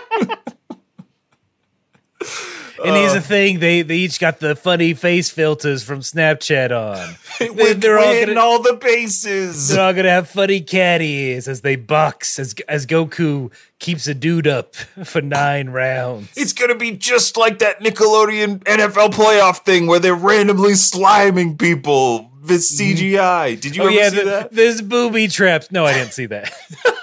[2.85, 6.71] And here's the uh, thing: they they each got the funny face filters from Snapchat
[6.71, 7.15] on.
[7.55, 9.69] We're, they're all hitting gonna- all the bases.
[9.69, 14.13] They're all gonna have funny cat ears as they box as as Goku keeps a
[14.13, 16.29] dude up for nine rounds.
[16.35, 22.31] It's gonna be just like that Nickelodeon NFL playoff thing where they're randomly sliming people
[22.41, 23.15] with mm-hmm.
[23.15, 23.59] CGI.
[23.59, 24.51] Did you Oh ever yeah, see the, that?
[24.51, 25.71] there's booby traps.
[25.71, 26.51] No, I didn't see that.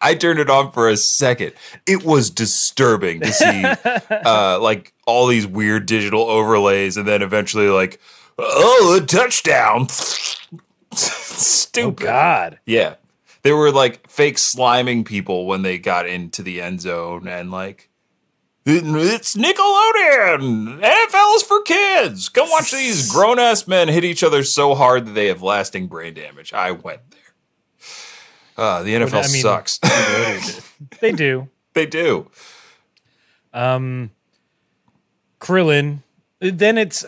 [0.00, 1.52] I turned it on for a second.
[1.86, 3.64] It was disturbing to see
[4.10, 8.00] uh, like all these weird digital overlays, and then eventually like,
[8.38, 9.88] oh, a touchdown.
[10.92, 12.04] Stupid.
[12.04, 12.06] oh.
[12.06, 12.58] God.
[12.66, 12.94] Yeah,
[13.42, 17.90] they were like fake sliming people when they got into the end zone, and like.
[18.66, 20.80] It's Nickelodeon.
[20.80, 22.30] NFL is for kids.
[22.30, 25.86] Come watch these grown ass men hit each other so hard that they have lasting
[25.86, 26.54] brain damage.
[26.54, 27.20] I went there.
[28.56, 29.80] Uh, the NFL I mean- sucks.
[31.00, 31.48] They do.
[31.72, 32.30] They do.
[33.52, 34.10] Um,
[35.40, 36.02] Krillin.
[36.40, 37.04] Then it's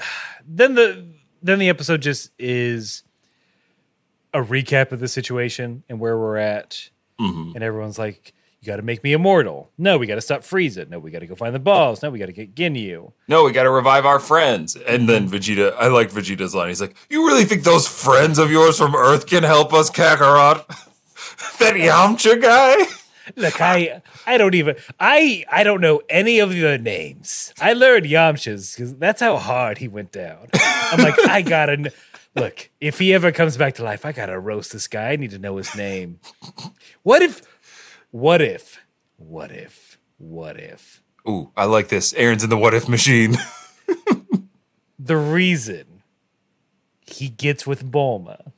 [0.47, 1.05] then the
[1.43, 3.03] then the episode just is
[4.33, 8.83] a recap of the situation and where we're at, and everyone's like, "You got to
[8.83, 10.89] make me immortal." No, we got to stop Frieza.
[10.89, 12.03] No, we got to go find the balls.
[12.03, 13.13] No, we got to get Ginyu.
[13.29, 14.75] No, we got to revive our friends.
[14.77, 16.69] And then Vegeta, I like Vegeta's line.
[16.69, 20.65] He's like, "You really think those friends of yours from Earth can help us, Kakarot?
[21.59, 22.77] that Yamcha guy?"
[23.35, 27.53] Look, I I don't even I I don't know any of the names.
[27.61, 30.49] I learned Yamcha's because that's how hard he went down.
[30.55, 31.93] I'm like, I gotta
[32.37, 32.71] look.
[32.81, 35.11] If he ever comes back to life, I gotta roast this guy.
[35.11, 36.21] I need to know his name.
[37.03, 37.43] What if?
[38.13, 38.79] What if?
[39.17, 39.99] What if?
[40.19, 41.03] What if?
[41.29, 42.15] Ooh, I like this.
[42.15, 43.37] Aaron's in the what if machine.
[44.99, 46.03] The reason
[47.07, 48.53] he gets with Bulma.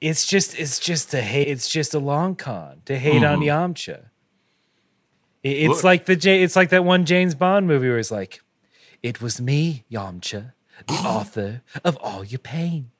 [0.00, 3.48] It's just it's just a hate it's just a long con to hate on mm-hmm.
[3.72, 4.06] Yamcha.
[5.42, 5.84] It- It's Look.
[5.84, 8.40] like the J- it's like that one James Bond movie where it's like,
[9.02, 10.52] it was me, Yamcha,
[10.86, 12.90] the author of all your pain.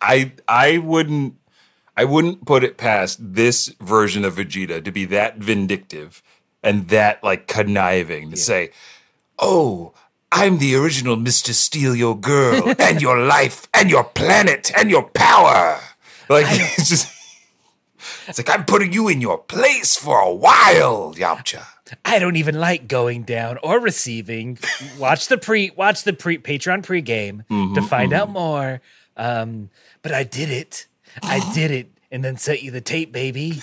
[0.00, 1.34] I I wouldn't
[1.96, 6.22] I wouldn't put it past this version of Vegeta to be that vindictive
[6.62, 8.70] and that like conniving to say,
[9.38, 9.92] "Oh,
[10.32, 11.52] I'm the original Mr.
[11.52, 15.80] Steal Your Girl and your life and your planet and your power."
[16.28, 17.10] Like it's just
[18.28, 21.64] it's like I'm putting you in your place for a while, Yamcha.
[22.04, 24.58] I don't even like going down or receiving.
[24.98, 28.80] Watch the pre watch the pre Patreon pregame to find out more.
[29.16, 29.70] Um,
[30.02, 30.86] but I did it.
[31.22, 33.60] I did it and then sent you the tape, baby.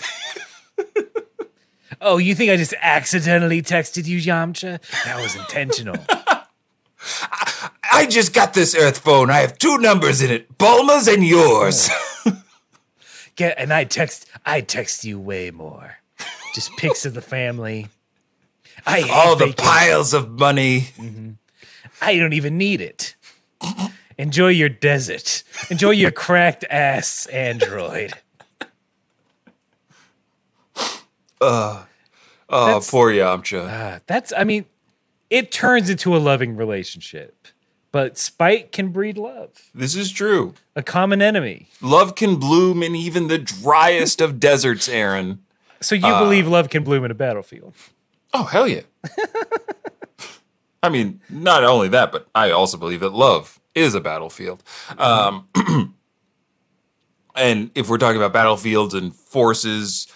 [2.01, 4.80] oh, you think I just accidentally texted you, Yamcha?
[5.05, 5.95] That was intentional.
[7.93, 9.30] I just got this Earth phone.
[9.30, 11.89] I have two numbers in it, Bulma's and yours.
[13.36, 15.98] Get and I text I text you way more.
[16.54, 17.88] Just pics of the family.
[18.86, 20.88] I All the piles of money.
[22.02, 23.16] I don't even need it.
[24.18, 25.44] Enjoy your desert.
[25.70, 28.14] Enjoy your cracked ass Android.
[31.40, 31.86] Uh,
[32.50, 33.68] oh, That's- poor Yamcha.
[33.68, 34.66] Uh, that's I mean,
[35.32, 37.48] it turns into a loving relationship.
[37.92, 39.50] But spite can breed love.
[39.76, 40.54] This is true.
[40.78, 41.68] A common enemy.
[41.82, 45.39] Love can bloom in even the driest of deserts, Aaron.
[45.82, 46.20] So you Uh.
[46.24, 47.74] believe love can bloom in a battlefield.
[48.34, 48.82] Oh, hell yeah.
[50.84, 54.64] I mean, not only that, but I also believe that love is a battlefield.
[54.98, 55.48] Um,
[57.36, 60.08] and if we're talking about battlefields and forces,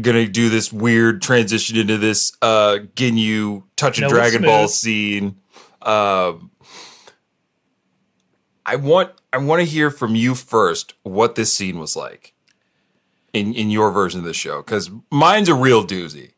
[0.00, 5.36] gonna do this weird transition into this uh Ginyu touch a No, Dragon Ball scene.
[5.82, 6.50] Um
[8.68, 12.34] I want I want to hear from you first what this scene was like
[13.32, 16.32] in in your version of the show because mine's a real doozy.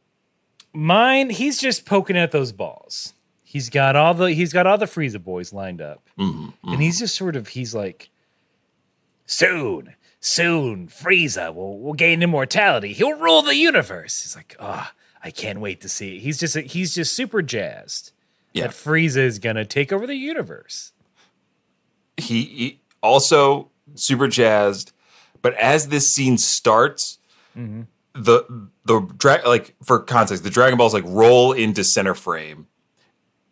[0.75, 3.15] Mine, he's just poking at those balls.
[3.43, 6.07] He's got all the he's got all the Frieza boys lined up.
[6.19, 8.11] Mm-hmm, And he's just sort of he's like
[9.27, 12.93] soon, soon Frieza will will gain immortality.
[12.93, 14.23] He'll rule the universe.
[14.23, 14.93] He's like, "Ah,
[15.25, 18.13] I can't wait to see it." He's just he's just super jazzed
[18.53, 18.65] Yeah.
[18.67, 20.93] that Frieza is going to take over the universe.
[22.19, 24.93] He, he also super jazzed
[25.43, 27.19] but as this scene starts
[27.57, 27.83] mm-hmm.
[28.15, 32.67] the the dra- like for context the dragon balls like roll into center frame.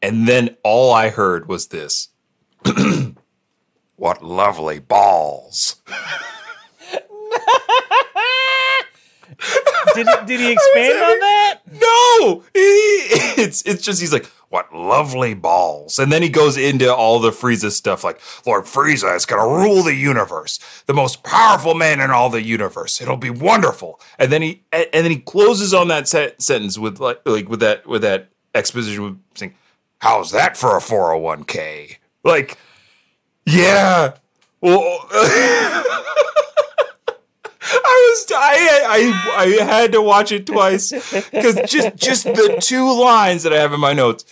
[0.03, 2.09] And then all i heard was this
[3.97, 5.77] what lovely balls.
[9.95, 11.61] Did did he expand on that?
[11.73, 12.43] no!
[12.53, 12.61] He-
[13.43, 15.99] it's it's just he's like what lovely balls.
[15.99, 19.65] And then he goes into all the frieza stuff like lord frieza is going to
[19.65, 23.03] rule the universe the most powerful man in all the universe.
[23.03, 24.01] It'll be wonderful.
[24.19, 27.61] And then he and then he closes on that set, sentence with like like with
[27.61, 29.55] that with that exposition with saying
[30.01, 32.57] how's that for a 401k like
[33.45, 34.15] yeah.
[34.63, 35.07] Well
[37.69, 40.91] I was I I I had to watch it twice
[41.31, 44.25] because just just the two lines that I have in my notes.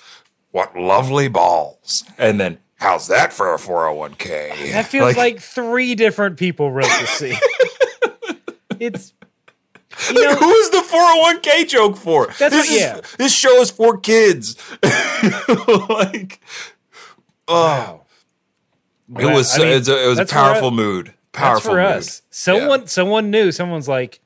[0.54, 4.70] What lovely balls, and then how's that for a four hundred one k?
[4.70, 7.38] That feels like, three different people wrote the scene.
[8.78, 9.14] it's
[10.12, 12.26] you know, who is the four hundred one k joke for?
[12.38, 13.00] That's this what- is, yeah.
[13.18, 14.54] This show is for kids.
[15.88, 16.40] like,
[17.48, 18.02] oh, wow.
[19.18, 20.74] it was I mean, it was a, it was a that's for powerful us.
[20.74, 21.06] mood.
[21.06, 21.86] That's Powerful for mood.
[21.86, 22.22] us.
[22.30, 23.50] Someone someone knew.
[23.50, 24.20] Someone's like,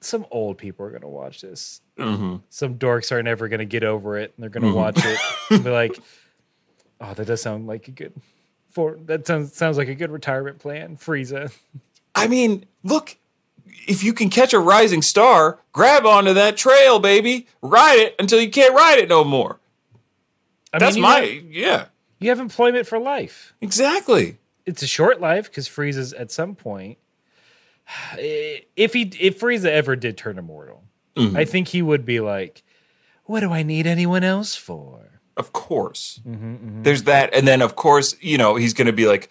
[0.00, 1.82] some old people are gonna watch this.
[1.98, 2.36] Mm-hmm.
[2.50, 5.18] Some dorks are never gonna get over it, and they're gonna watch it
[5.50, 5.96] and be like,
[7.00, 8.12] "Oh, that does sound like a good
[8.70, 11.52] for that sounds sounds like a good retirement plan." Frieza.
[12.14, 13.16] I mean, look,
[13.86, 17.46] if you can catch a rising star, grab onto that trail, baby.
[17.62, 19.60] Ride it until you can't ride it no more.
[20.72, 21.84] I That's mean, my have, yeah,
[22.18, 23.54] you have employment for life.
[23.60, 24.38] exactly.
[24.66, 26.98] It's a short life because Frieza's at some point.
[28.16, 30.83] If he if Frieza ever did turn immortal,
[31.16, 31.36] Mm-hmm.
[31.36, 32.62] I think he would be like,
[33.24, 36.20] "What do I need anyone else for?" Of course.
[36.26, 37.34] Mm-hmm, There's that.
[37.34, 39.30] And then, of course, you know, he's going to be like,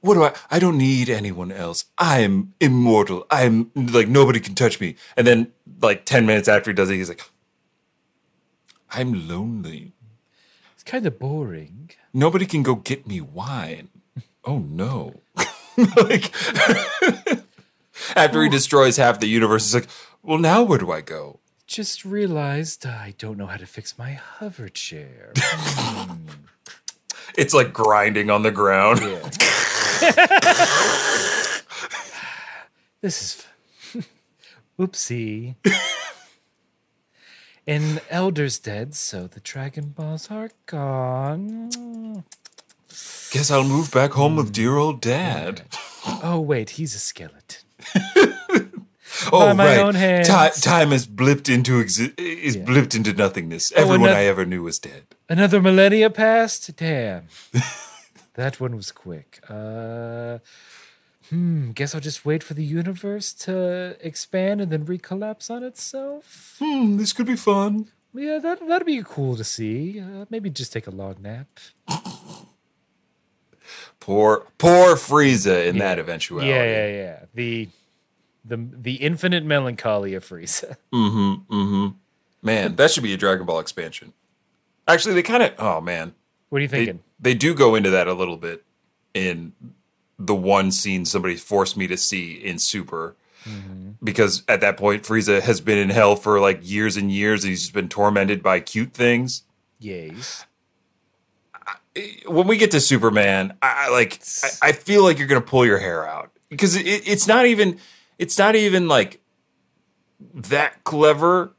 [0.00, 1.86] what do I, I don't need anyone else.
[1.96, 3.26] I'm immortal.
[3.30, 4.96] I'm like, nobody can touch me.
[5.16, 7.22] And then, like, 10 minutes after he does it, he's like,
[8.90, 9.92] I'm lonely.
[10.74, 11.90] It's kind of boring.
[12.12, 13.88] Nobody can go get me wine.
[14.44, 15.20] Oh, no.
[15.96, 16.32] like,
[18.14, 19.88] after he destroys half the universe, he's like,
[20.22, 21.40] well, now where do I go?
[21.66, 25.32] Just realized I don't know how to fix my hover chair.
[27.36, 29.00] It's like grinding on the ground.
[29.00, 29.28] Yeah.
[33.02, 33.44] this is
[33.94, 34.08] f-
[34.78, 35.54] oopsie.
[37.66, 42.24] An elder's dead, so the Dragon Balls are gone.
[43.30, 45.62] Guess I'll move back home with dear old dad.
[46.22, 47.60] Oh wait, he's a skeleton.
[49.32, 49.78] Oh, right.
[49.78, 50.28] own hands.
[50.28, 52.64] Ti- time has blipped into exi- is Yeah.
[52.64, 53.72] blipped into nothingness.
[53.72, 55.04] Everyone another- I ever knew was dead.
[55.28, 56.74] Another millennia passed?
[56.76, 57.24] Damn.
[58.34, 59.40] that one was quick.
[59.48, 60.38] Uh
[61.30, 66.56] hmm, guess I'll just wait for the universe to expand and then recollapse on itself.
[66.58, 67.90] Hmm, this could be fun.
[68.14, 70.00] Yeah, that that'd be cool to see.
[70.00, 71.48] Uh, maybe just take a long nap.
[74.00, 76.48] Poor, poor Frieza in that eventuality.
[76.48, 77.24] Yeah, yeah, yeah.
[77.34, 77.68] The
[78.48, 80.76] the the infinite melancholy of Frieza.
[80.92, 81.54] Mm-hmm.
[81.54, 81.86] Mm-hmm.
[82.42, 84.12] Man, that should be a Dragon Ball expansion.
[84.86, 85.52] Actually, they kind of.
[85.58, 86.14] Oh man,
[86.48, 87.00] What are you they, thinking?
[87.20, 88.64] they do go into that a little bit
[89.14, 89.52] in
[90.18, 93.14] the one scene somebody forced me to see in Super.
[94.04, 97.44] Because at that point, Frieza has been in hell for like years and years.
[97.44, 99.42] And he's just been tormented by cute things.
[99.78, 100.44] Yes.
[102.26, 105.64] when we get to Superman, I I like I, I feel like you're gonna pull
[105.66, 107.78] your hair out because it, it's not even
[108.18, 109.20] it's not even like
[110.34, 111.54] that clever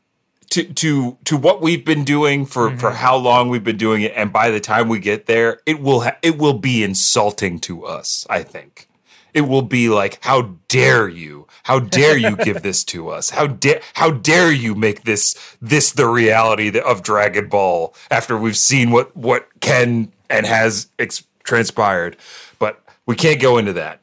[0.49, 2.97] to to to what we've been doing for for mm-hmm.
[2.97, 6.01] how long we've been doing it, and by the time we get there, it will
[6.01, 8.25] ha- it will be insulting to us.
[8.29, 8.89] I think
[9.33, 11.47] it will be like, how dare you?
[11.63, 13.29] How dare you give this to us?
[13.29, 18.57] How dare how dare you make this this the reality of Dragon Ball after we've
[18.57, 22.17] seen what what can and has ex- transpired?
[22.57, 24.01] But we can't go into that.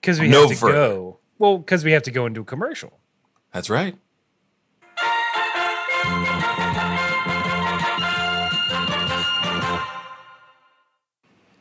[0.00, 0.72] Because we No have to further.
[0.72, 1.19] go.
[1.40, 3.00] Well, because we have to go into a commercial.
[3.50, 3.96] That's right.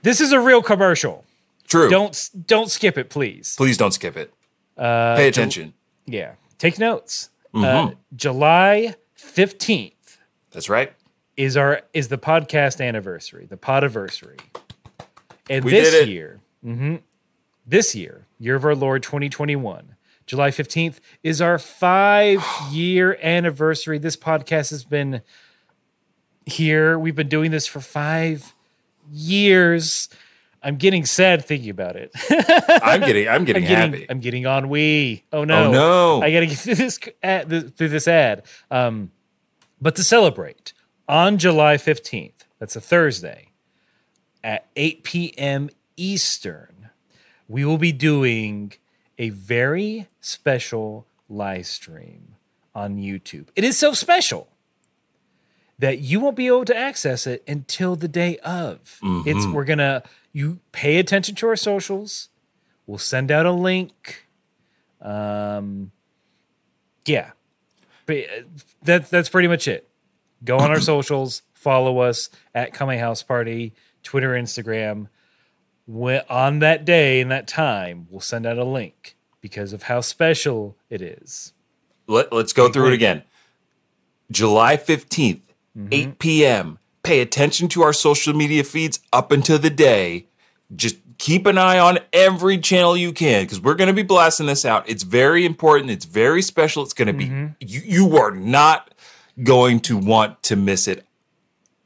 [0.01, 1.25] This is a real commercial.
[1.67, 1.89] True.
[1.89, 3.55] Don't don't skip it, please.
[3.57, 4.33] please don't skip it.
[4.77, 5.73] Uh, Pay attention.
[6.05, 7.29] Yeah, take notes.
[7.53, 7.95] Uh, Mhm.
[8.15, 10.17] July fifteenth
[10.51, 10.93] That's right.
[11.37, 14.39] is our is the podcast anniversary, the podiversary,
[15.49, 17.01] and We this year, mhm,
[17.67, 19.95] this year, year of our Lord, twenty twenty one.
[20.25, 23.97] July fifteenth is our five year anniversary.
[23.97, 25.21] This podcast has been
[26.45, 26.97] here.
[26.97, 28.55] We've been doing this for five
[29.11, 30.09] years.
[30.61, 32.11] I'm getting sad thinking about it.
[32.83, 34.05] I'm getting I'm getting I'm getting, happy.
[34.09, 35.23] I'm getting ennui.
[35.31, 35.65] Oh no!
[35.65, 36.21] Oh no.
[36.21, 38.43] I gotta get through this ad, through this ad.
[38.69, 39.11] Um,
[39.81, 40.73] but to celebrate
[41.07, 43.49] on July 15th, that's a Thursday,
[44.43, 45.69] at 8 p.m.
[45.95, 46.68] Eastern,
[47.49, 48.71] we will be doing
[49.17, 52.35] a very special live stream
[52.73, 53.47] on YouTube.
[53.55, 54.47] It is so special
[55.79, 58.99] that you won't be able to access it until the day of.
[59.25, 62.29] It's we're gonna you pay attention to our socials.
[62.85, 64.27] We'll send out a link.
[65.01, 65.91] Um,
[67.05, 67.31] yeah,
[68.05, 68.41] but uh,
[68.83, 69.89] that that's pretty much it.
[70.43, 73.73] Go on our socials, follow us at Kame House Party,
[74.03, 75.07] Twitter, Instagram.
[75.91, 80.01] When, on that day and that time, we'll send out a link because of how
[80.01, 81.53] special it is.
[82.05, 83.23] Let, let's go through it again.
[84.31, 85.41] July 15th,
[85.77, 85.87] Mm-hmm.
[85.91, 86.79] 8 p.m.
[87.03, 90.25] Pay attention to our social media feeds up until the day.
[90.75, 94.47] Just keep an eye on every channel you can because we're going to be blasting
[94.47, 94.89] this out.
[94.89, 95.91] It's very important.
[95.91, 96.81] It's very special.
[96.83, 97.47] It's going to be, Mm-hmm.
[97.59, 98.93] you, you are not
[99.43, 101.05] going to want to miss it.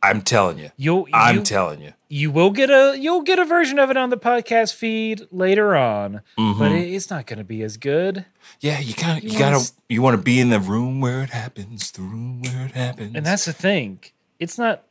[0.02, 0.72] I'm telling you.
[0.78, 1.94] You'll I'm you, telling you.
[2.14, 5.76] You will get a you'll get a version of it on the podcast feed later
[5.76, 6.60] on, Mm-hmm.
[6.60, 8.26] but it, it's not going to be as good.
[8.60, 11.02] Yeah, you kind of you, You gotta s- you want to be in the room
[11.02, 13.16] where it happens, the room where it happens.
[13.16, 14.00] And that's the thing.
[14.40, 14.84] It's not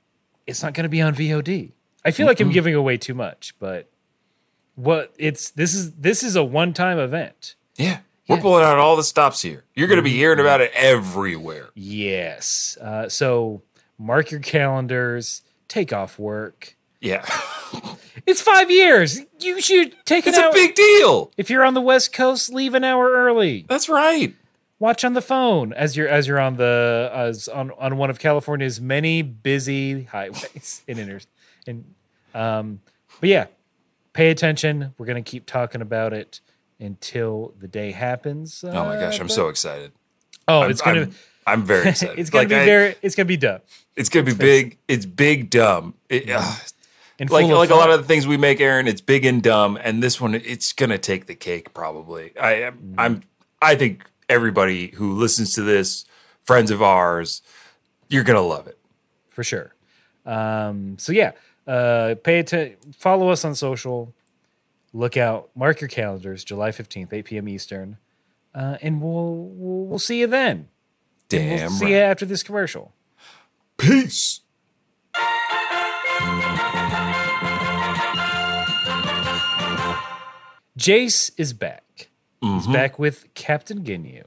[0.47, 1.73] it's not going to be on VOD.
[2.05, 3.89] I feel like I'm giving away too much, but
[4.75, 7.55] what it's this is this is a one-time event.
[7.77, 7.99] yeah,
[8.29, 8.43] we're Yeah.
[8.43, 9.65] pulling out all the stops here.
[9.75, 11.69] You're gonna be hearing about it everywhere.
[11.75, 12.77] Yes.
[12.81, 13.63] Uh, so
[13.99, 16.77] mark your calendars, take off work.
[17.03, 17.25] Yeah,
[18.27, 19.21] It's 5 years.
[19.41, 20.53] You should take it's a hour.
[20.53, 21.33] big deal.
[21.37, 23.65] if you're on the West Coast, leave an hour early.
[23.69, 24.35] That's right.
[24.79, 28.19] watch on the phone as you're as you're on the as on on one of
[28.21, 31.21] California's many busy highways in inter
[31.67, 31.85] and
[32.35, 32.81] um
[33.21, 33.47] but yeah
[34.13, 36.41] pay attention we're gonna keep talking about it
[36.81, 39.93] until the day happens Oh my gosh, I'm so excited.
[40.49, 41.15] oh I'm, it's gonna I'm,
[41.47, 42.19] I'm very excited.
[42.19, 43.61] it's gonna Like, be I- very it's gonna be done
[43.97, 44.79] It's gonna be big.
[44.89, 45.95] It's big, dumb.
[46.09, 46.55] It, uh,
[47.23, 48.87] and like like a lot of the things we make, Aaron.
[48.87, 51.73] It's big and dumb, and this one, it's gonna take the cake.
[51.73, 52.33] Probably.
[52.39, 52.71] I.
[52.73, 52.95] Mm.
[52.99, 53.23] I'm.
[53.61, 56.05] I think everybody who listens to this,
[56.43, 57.43] friends of ours,
[58.09, 58.79] you're gonna love it.
[59.31, 59.75] for sure
[60.27, 61.33] um so yeah
[61.67, 64.13] uh pay attention follow us on social
[64.93, 67.97] look out mark your calendars july 15th 8 p.m eastern
[68.55, 70.69] uh and we'll we'll, we'll see you then
[71.29, 71.91] Damn we'll see right.
[71.91, 72.93] you after this commercial
[73.79, 74.41] Peace.
[80.79, 82.09] Jeice is back.
[82.41, 82.73] He's Mm-hmm.
[82.73, 84.25] back with Captain Ginyu.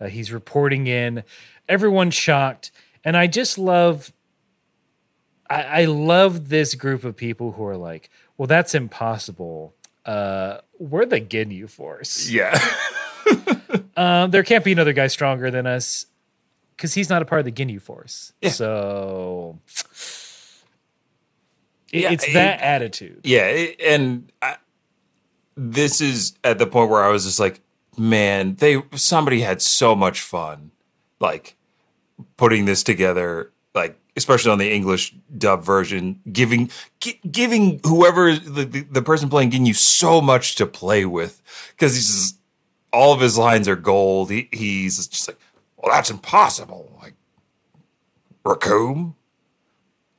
[0.00, 1.24] Uh, he's reporting in.
[1.68, 2.70] Everyone's shocked,
[3.04, 4.12] and I just love.
[5.48, 9.74] I, I love this group of people who are like, "Well, that's impossible.
[10.06, 12.30] Uh, we're the Ginyu Force.
[12.30, 12.58] Yeah.
[13.96, 16.06] Um, there can't be another guy stronger than us
[16.74, 18.32] because he's not a part of the Ginyu Force.
[18.40, 18.48] Yeah.
[18.50, 19.58] So
[21.92, 23.20] it- Yeah, it's it- that attitude.
[23.24, 24.56] yeah, it- and I,
[25.62, 27.60] this is at the point where I was just like,
[27.98, 30.70] man, they somebody had so much fun,
[31.20, 31.54] like
[32.38, 33.52] putting this together.
[33.74, 39.28] Like especially on the English dub version, giving gi- giving whoever the, the, the person
[39.28, 41.42] playing Ginyu so much to play with
[41.72, 42.38] because he's just,
[42.92, 44.30] all of his lines are gold.
[44.30, 45.38] He, he's just like,
[45.76, 46.98] well, that's impossible.
[47.00, 47.14] Like
[48.44, 49.14] Recoome,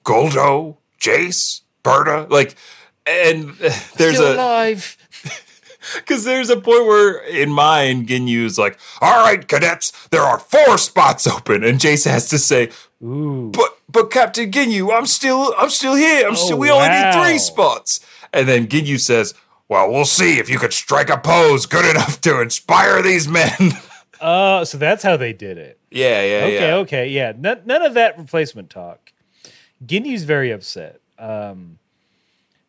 [0.06, 2.56] Guldo, Jeice, Burter, like,
[3.06, 3.50] and
[3.98, 4.98] there's Still a alive.
[5.96, 10.78] because there's a point where in mine Ginyu's like, all right, cadets, there are four
[10.78, 12.70] spots open, and Jeice has to say,
[13.04, 13.52] Ooh.
[13.54, 16.28] but but Captain Ginyu, I'm still I'm still here.
[16.28, 18.00] I'm still Oh, we only need three spots.
[18.34, 19.34] And then Ginyu says,
[19.68, 23.52] Well, we'll see if you could strike a pose good enough to inspire these men.
[24.22, 25.80] Uh, so that's how they did it.
[25.90, 26.76] yeah, yeah, Okay, yeah.
[26.76, 27.34] okay, yeah.
[27.36, 29.12] None, none of that replacement talk.
[29.84, 31.02] Ginyu's very upset.
[31.18, 31.80] Um,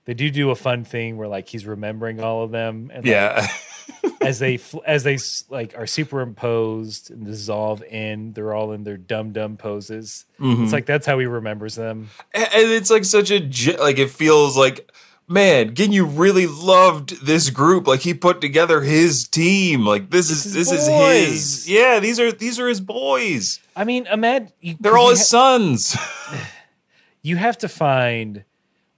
[0.05, 3.11] they do do a fun thing where like he's remembering all of them, and like,
[3.11, 3.47] Yeah.
[4.21, 9.33] as they as they like are superimposed and dissolve in, they're all in their dumb
[9.33, 10.25] dumb poses.
[10.41, 10.65] Mm-hmm.
[10.65, 12.11] It's like that's how he remembers them.
[12.35, 13.41] and it's like such a
[13.81, 14.91] like it feels like
[15.29, 20.43] man ginyu really loved this group like he put together his team like this is
[20.45, 24.07] his this is his yeah these are these are his boys I mean,
[24.61, 25.97] you, they're all his sons
[27.23, 28.45] you have to find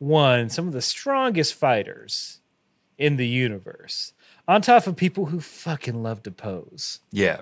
[0.04, 2.40] one some of the strongest fighters
[2.98, 4.12] in the universe
[4.46, 7.00] on top of people who fucking love to pose.
[7.10, 7.40] Yeah.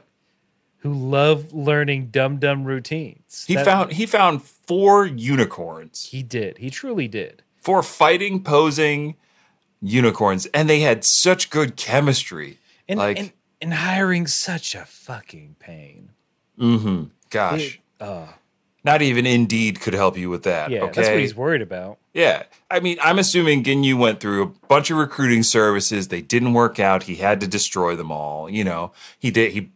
[0.79, 3.45] Who love learning dumb dumb routines.
[3.47, 6.07] He That- found he found four unicorns.
[6.11, 6.59] He did.
[6.59, 7.43] He truly did.
[7.61, 9.17] Four fighting posing
[9.81, 12.59] unicorns and they had such good chemistry.
[12.89, 16.11] And like and, and hiring such a fucking pain.
[16.59, 17.77] Mhm gosh.
[17.77, 18.27] It- uh,
[18.85, 21.99] not even indeed could help you with that yeah okay that's what he's worried about
[22.14, 22.43] Yeah.
[22.70, 26.09] I mean, I'm assuming Ginyu went through a bunch of recruiting services.
[26.09, 27.03] They didn't work out.
[27.05, 28.49] He had to destroy them all.
[28.51, 29.53] You know, he did.
[29.53, 29.70] He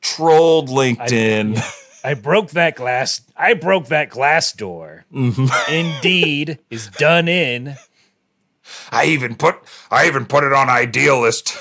[0.00, 1.60] trolled LinkedIn.
[2.04, 3.22] I broke that glass.
[3.36, 5.04] I broke that glass door.
[5.12, 5.72] Mm-hmm.
[5.72, 7.76] Indeed, is done in.
[8.92, 9.56] I even put
[9.90, 11.56] I even put it on Idealist.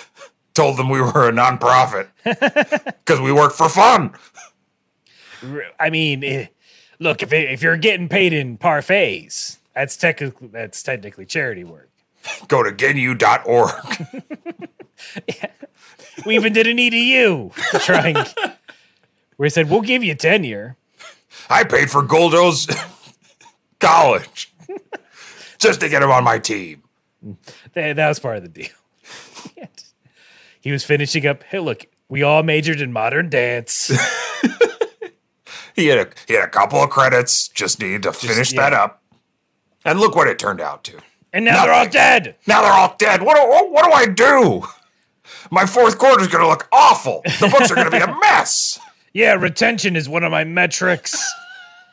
[0.54, 4.14] Told them we were a nonprofit because we work for fun.
[5.80, 6.48] I mean, eh,
[7.00, 11.90] look if it, if you're getting paid in parfaits, that's technically that's technically charity work.
[12.48, 13.72] Go to ginyu.org.
[16.26, 18.34] We even did an EDU to try and
[19.36, 20.76] where he said we'll give you tenure.
[21.50, 22.68] I paid for Guldo's
[23.80, 24.54] college
[25.60, 26.84] just to get him on my team.
[27.74, 28.70] That, that was part of the deal.
[30.62, 31.44] he was finishing up.
[31.44, 33.92] Hey, look, we all majored in modern dance.
[35.78, 37.48] He had a he had a couple of credits.
[37.48, 38.62] Just needed to finish yeah.
[38.62, 39.04] that up.
[39.86, 41.00] And look what it turned out to.
[41.32, 42.36] And now they're all dead.
[42.48, 43.22] Now they're all dead.
[43.22, 44.64] What do, what do I do?
[45.52, 47.22] My fourth quarter is going to look awful.
[47.40, 48.80] The books are going to be a mess.
[49.14, 51.16] Yeah, retention is one of my metrics.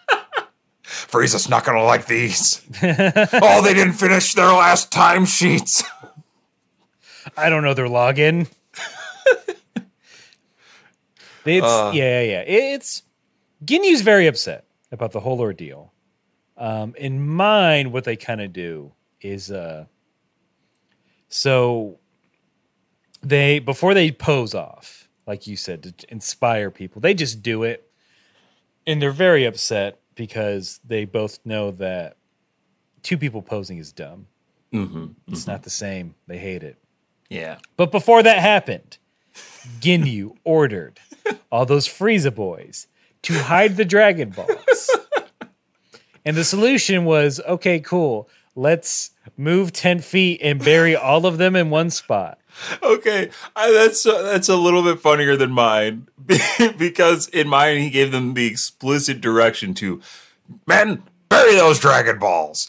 [0.82, 2.62] Frieza's not going to like these.
[2.82, 5.84] oh, they didn't finish their last time sheets.
[7.36, 8.48] I don't know their login.
[11.44, 11.90] it's Uh.
[11.94, 12.44] yeah, yeah, yeah.
[12.46, 13.02] It's
[13.64, 15.92] Ginyu's very upset about the whole ordeal.
[16.56, 19.86] Um, in mine, what they kind of do is uh
[21.28, 21.98] so
[23.22, 27.90] they before they pose off, like you said, to inspire people, they just do it.
[28.86, 32.16] And they're very upset because they both know that
[33.02, 34.26] two people posing is dumb.
[34.72, 35.06] Mm-hmm.
[35.28, 36.14] It's not the same.
[36.26, 36.76] They hate it.
[37.30, 37.58] Yeah.
[37.76, 38.98] But before that happened,
[39.80, 41.00] Ginyu ordered
[41.50, 42.86] all those Frieza boys
[43.24, 44.90] to hide the Dragon Balls.
[46.24, 48.28] and the solution was okay, cool.
[48.54, 52.38] Let's move 10 feet and bury all of them in one spot.
[52.82, 56.06] Okay, I, that's uh, that's a little bit funnier than mine
[56.78, 60.00] because in mine he gave them the explicit direction to
[60.64, 62.68] men bury those dragon balls.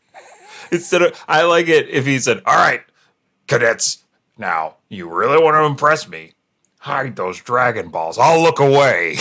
[0.72, 2.84] Instead of, I like it if he said, "All right,
[3.46, 4.04] cadets,
[4.38, 6.32] now you really want to impress me?
[6.78, 8.16] Hide those dragon balls.
[8.18, 9.18] I'll look away.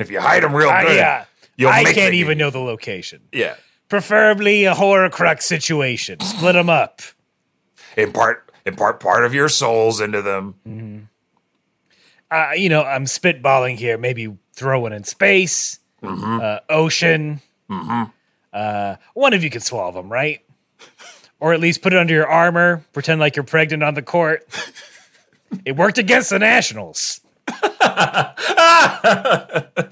[0.00, 1.24] If you hide them real I, good, uh,
[1.56, 3.20] you'll I make can't even know the location.
[3.32, 3.54] Yeah,
[3.88, 6.20] Preferably a Horcrux situation.
[6.20, 7.02] Split them up.
[7.96, 11.08] impart impart part of your souls into them.
[12.30, 13.98] uh, you know, I'm spitballing here.
[13.98, 17.40] Maybe throw one in space, uh, ocean.
[18.52, 20.40] Uh, one of you can swallow them, right?
[21.42, 22.84] Or at least put it under your armor.
[22.92, 24.46] Pretend like you're pregnant on the court.
[25.64, 27.22] it worked against the Nationals.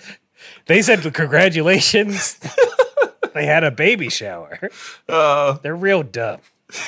[0.67, 2.39] they said congratulations.
[3.35, 4.71] they had a baby shower.
[5.09, 5.59] Uh.
[5.63, 6.41] They're real dumb.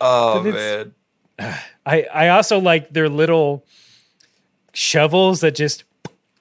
[0.00, 0.94] Oh man.
[1.84, 3.64] I I also like their little
[4.72, 5.84] shovels that just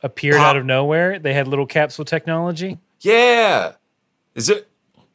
[0.01, 1.19] appeared Pop- out of nowhere.
[1.19, 2.79] They had little capsule technology.
[3.01, 3.73] Yeah.
[4.35, 4.69] Is it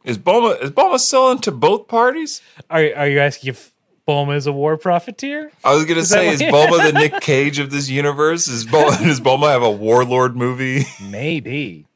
[0.04, 2.42] is Bulma is Bulma selling to both parties?
[2.68, 3.72] Are are you asking if
[4.06, 5.50] Bulma is a war profiteer?
[5.64, 8.48] I was gonna that say, is Bulma the Nick Cage of this universe?
[8.48, 10.84] Is Bulma does Bulma have a warlord movie?
[11.02, 11.86] Maybe.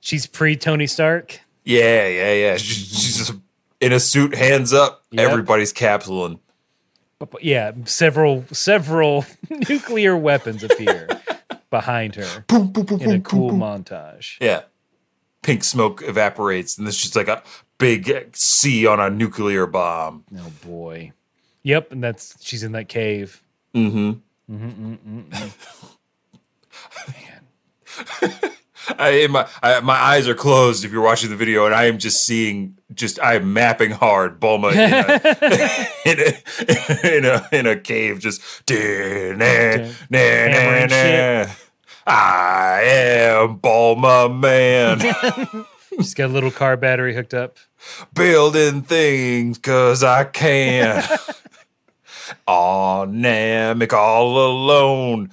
[0.00, 1.40] She's pre Tony Stark.
[1.64, 2.56] Yeah, yeah, yeah.
[2.56, 3.32] She's, just
[3.80, 5.04] in a suit, hands up.
[5.10, 5.28] Yep.
[5.28, 6.38] Everybody's capsuling.
[7.40, 9.24] Yeah, several several
[9.68, 11.08] nuclear weapons appear
[11.70, 14.36] behind her in a cool montage.
[14.40, 14.62] Yeah.
[15.42, 17.42] Pink smoke evaporates, and there's just like a
[17.78, 20.24] big C on a nuclear bomb.
[20.36, 21.12] Oh boy.
[21.68, 23.42] Yep, and that's she's in that cave.
[23.74, 24.54] Man, mm-hmm.
[24.54, 25.48] mm-hmm, mm-hmm,
[28.98, 31.98] I, my I, my eyes are closed if you're watching the video, and I am
[31.98, 35.02] just seeing, just I am mapping hard Bulma in a,
[36.10, 41.52] in a, in a, in a cave, just "Da, na, na, na, na.
[42.06, 45.66] I am Bulma man,
[45.96, 47.58] She's got a little car battery hooked up.
[48.14, 51.04] building things cause I can.
[52.46, 55.30] On Namek all alone,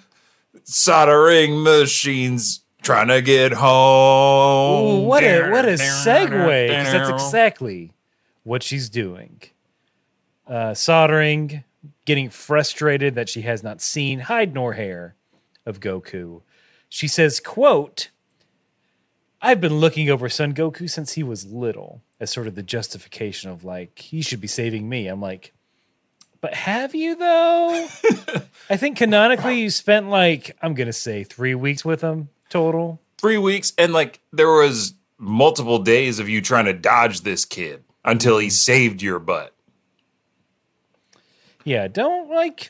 [0.64, 2.62] soldering machines.
[2.82, 4.86] Trying to get home.
[4.86, 6.68] Ooh, what a what a segue!
[6.70, 7.92] 'cause that's exactly
[8.44, 9.42] what she's doing.
[10.48, 11.64] Uh, soldering,
[12.06, 15.16] getting frustrated that she has not seen hide nor hair
[15.66, 16.42] of Goku.
[16.88, 18.10] She says, "quote
[19.42, 23.50] I've been looking over Son Goku since he was little, as sort of the justification
[23.50, 25.54] of like he should be saving me." I'm like,
[26.46, 27.88] but have you though?
[28.70, 33.02] I think canonically you spent like I'm gonna say three weeks with him total.
[33.18, 37.84] three weeks and like there was multiple days of you trying to dodge this kid
[38.04, 39.56] until he saved your butt
[41.64, 42.70] Yeah, don't like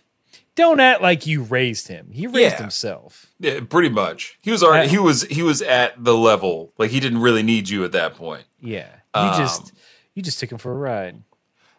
[0.55, 2.11] don't act like you raised him.
[2.13, 2.61] He raised Yeah.
[2.61, 3.25] himself.
[3.39, 6.91] yeah pretty much he was already Uh, he was he was at the level like
[6.91, 8.87] he didn't really need you at that point Yeah.
[9.15, 9.73] You just
[10.13, 11.23] you just took him for a ride.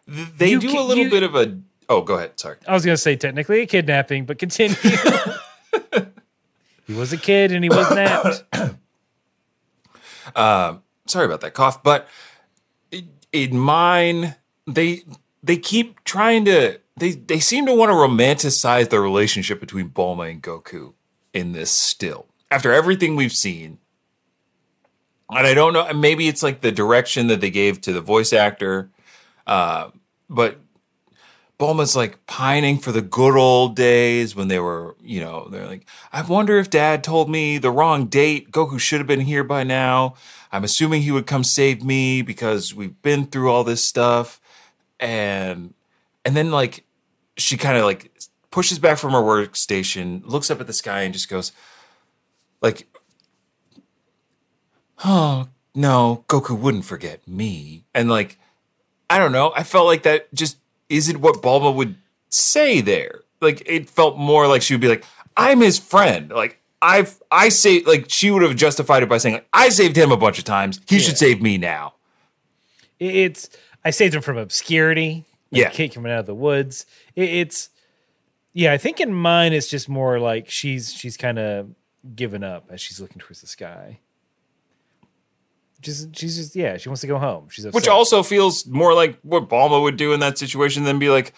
[0.07, 1.59] They You do ca- a little you- bit of a
[1.89, 4.75] oh go ahead sorry I was gonna say technically a kidnapping, but continue.
[6.87, 8.43] he was a kid and he was napped.
[11.05, 12.07] sorry about that cough but
[12.91, 14.35] in- in mine
[14.65, 15.01] they
[15.41, 20.29] they keep trying to they they seem to want to romanticize the relationship between Bulma
[20.29, 20.93] and Goku
[21.33, 23.77] in this still after everything we've seen
[25.29, 28.33] and I don't know maybe it's like the direction that they gave to the voice
[28.33, 28.89] actor
[29.45, 29.91] uh,
[30.29, 30.59] but
[31.57, 35.87] Bulma's like pining for the good old days when they were, you know, they're like,
[36.13, 38.51] I wonder if dad told me the wrong date.
[38.51, 40.13] Goku should have been here by now.
[40.51, 44.39] I'm assuming he would come save me because we've been through all this stuff.
[44.99, 45.73] And
[46.23, 46.83] and then like
[47.37, 48.11] she kind of like
[48.51, 51.51] pushes back from her workstation, looks up at the sky and just goes
[52.61, 52.87] like
[55.03, 57.85] Oh, no, Goku wouldn't forget me.
[57.95, 58.37] And like
[59.09, 59.53] I don't know.
[59.55, 60.57] I felt like that just
[60.89, 61.95] isn't what Bulma would
[62.29, 63.21] say there.
[63.41, 65.03] Like it felt more like she would be like,
[65.35, 69.35] "I'm his friend." Like I've I say like she would have justified it by saying
[69.35, 70.79] like, "I saved him a bunch of times.
[70.87, 71.01] He Yeah.
[71.03, 71.93] should save me now."
[72.99, 73.49] It's
[73.85, 75.25] I saved him from obscurity.
[75.51, 75.69] like Yeah.
[75.69, 76.85] kid coming out of the woods.
[77.15, 77.69] It, it's
[78.53, 81.69] yeah, I think in mine it's just more like she's she's kind of
[82.15, 83.99] given up as she's looking towards the sky.
[85.87, 87.47] Just she's just yeah, she wants to go home.
[87.49, 87.73] She's upset.
[87.75, 91.33] Which also feels more like what Bulma would do in that situation than be like,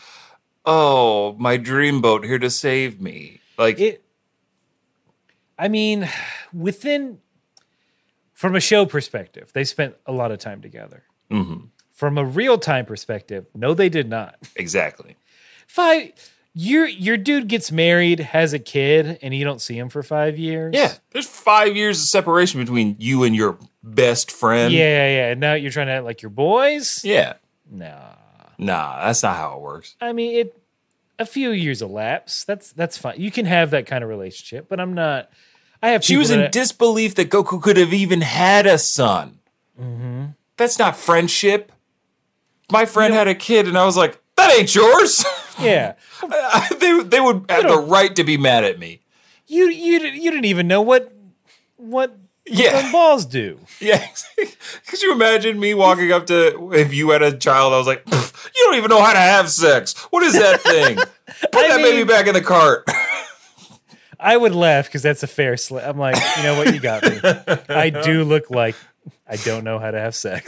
[0.65, 4.03] "Oh, my dream boat here to save me." Like it
[5.57, 6.07] i mean
[6.53, 7.19] within
[8.33, 11.65] from a show perspective they spent a lot of time together Mm-hmm.
[11.91, 15.17] from a real time perspective no they did not exactly.
[15.67, 16.13] five
[16.53, 20.37] your your dude gets married has a kid and you don't see him for five
[20.37, 24.73] years Yeah, there's 5 years of separation between you and your best friend.
[24.73, 27.33] yeah yeah and now you're trying to act like your boys Yeah.
[27.69, 28.15] nah
[28.57, 29.95] Nah, that's not how it works.
[30.01, 30.55] i mean it
[31.19, 34.79] a few years elapse that's that's fine you can have that kind of relationship but
[34.79, 35.29] i'm not
[35.83, 39.39] i have She was in that- disbelief that Goku could have even had a son.
[39.79, 40.25] Mm-hmm.
[40.57, 41.71] That's not friendship.
[42.71, 45.23] My friend had a kid, and I was like, "That ain't yours."
[45.61, 45.93] yeah
[46.79, 49.01] they they would have the right to be mad at me.
[49.47, 51.11] you you you didn't even know what
[51.77, 52.91] what Yeah.
[52.91, 53.59] balls do.
[53.79, 54.05] Yeah,
[54.87, 57.71] could you imagine me walking up to if you had a child?
[57.73, 59.95] I was like, "You don't even know how to have sex.
[60.11, 60.97] What is that thing?
[61.53, 62.83] Put I that baby back in the cart."
[64.19, 65.85] I would laugh because that's a fair slip.
[65.87, 67.21] I'm like, you know what, you got me.
[67.69, 68.75] I do look like
[69.25, 70.43] I don't know how to have sex.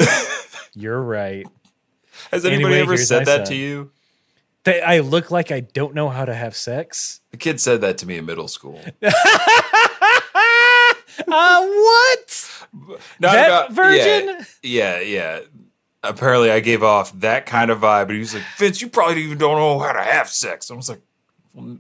[0.74, 1.47] You're right.
[2.32, 3.53] Has anybody Anyway, ever said that son.
[3.53, 3.91] to you?
[4.64, 7.22] That I look like I don't know how to have sex.
[7.32, 8.80] The kid said that to me in middle school.
[11.28, 12.70] Uh, what?
[13.20, 14.45] Not That about- version?
[14.64, 15.39] Yeah, yeah, yeah.
[16.03, 19.22] Apparently, I gave off that kind of vibe, but he was like, "Vince, you probably
[19.24, 21.01] even don't know how to have sex." I was like,
[21.53, 21.78] well,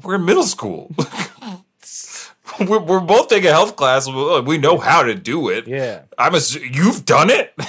[0.00, 0.94] "We're in middle school.
[2.60, 4.06] we're, we're both taking health class.
[4.06, 5.66] We know how to do it.
[5.66, 6.02] Yeah.
[6.16, 6.40] I'm a.
[6.72, 7.54] You've done it.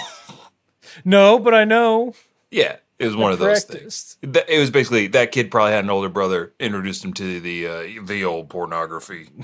[1.05, 2.13] No, but I know.
[2.51, 4.19] yeah, it was one of those practiced.
[4.21, 4.45] things.
[4.47, 7.87] It was basically that kid probably had an older brother, introduced him to the uh,
[8.03, 9.29] the old pornography.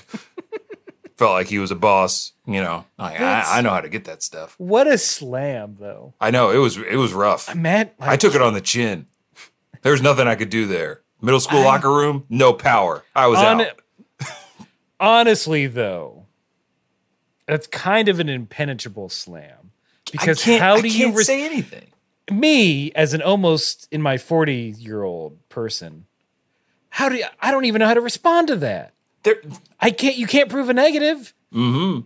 [1.17, 2.83] Felt like he was a boss, you know.
[2.99, 4.53] Like, I, I know how to get that stuff.
[4.57, 6.13] What a slam, though.
[6.19, 7.55] I know it was it was rough.
[7.55, 9.07] Matt, I took it on the chin.
[9.81, 11.01] There was nothing I could do there.
[11.21, 13.03] Middle school I- locker room, no power.
[13.15, 13.81] I was On- out.
[14.99, 16.25] honestly, though,
[17.47, 19.71] that's kind of an impenetrable slam.
[20.11, 21.87] Because I how do you res- say anything?
[22.31, 26.05] Me as an almost in my 40 year old person?
[26.89, 28.93] How do you, I don't even know how to respond to that.
[29.23, 29.35] There,
[29.79, 30.15] I can't.
[30.17, 31.33] You can't prove a negative.
[31.53, 32.01] Mm-hmm.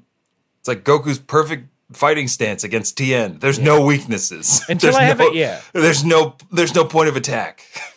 [0.60, 3.40] it's like Goku's perfect fighting stance against Tien.
[3.40, 5.62] There's no weaknesses Until There's I have no- it, yeah.
[5.74, 7.66] There's no there's no point of attack.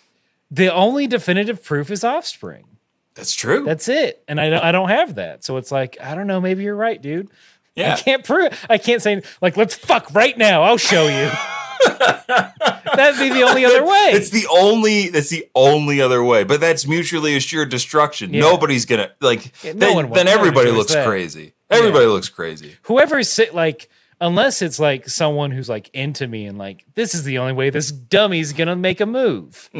[0.55, 2.67] The only definitive proof is offspring.
[3.15, 3.65] That's true.
[3.65, 4.23] That's it.
[4.29, 5.45] And I don't, I don't have that.
[5.45, 7.31] So it's like, I don't know, maybe you're right, dude.
[7.75, 7.95] yeah.
[7.95, 10.63] I can't prove I can't say like let's fuck right now.
[10.63, 11.31] I'll show you.
[12.95, 14.11] That'd be the only other way.
[14.13, 16.45] It's the only that's the only other way.
[16.45, 18.33] But that's mutually assured destruction.
[18.35, 18.41] Yeah.
[18.41, 21.07] Nobody's gonna like Yeah, no then, one then everybody looks that.
[21.07, 21.55] crazy.
[21.71, 22.77] Everybody looks crazy.
[22.83, 23.89] Whoever's sit like
[24.21, 27.71] unless it's like someone who's like into me and like this is the only way
[27.71, 29.71] this dummy's gonna make a move.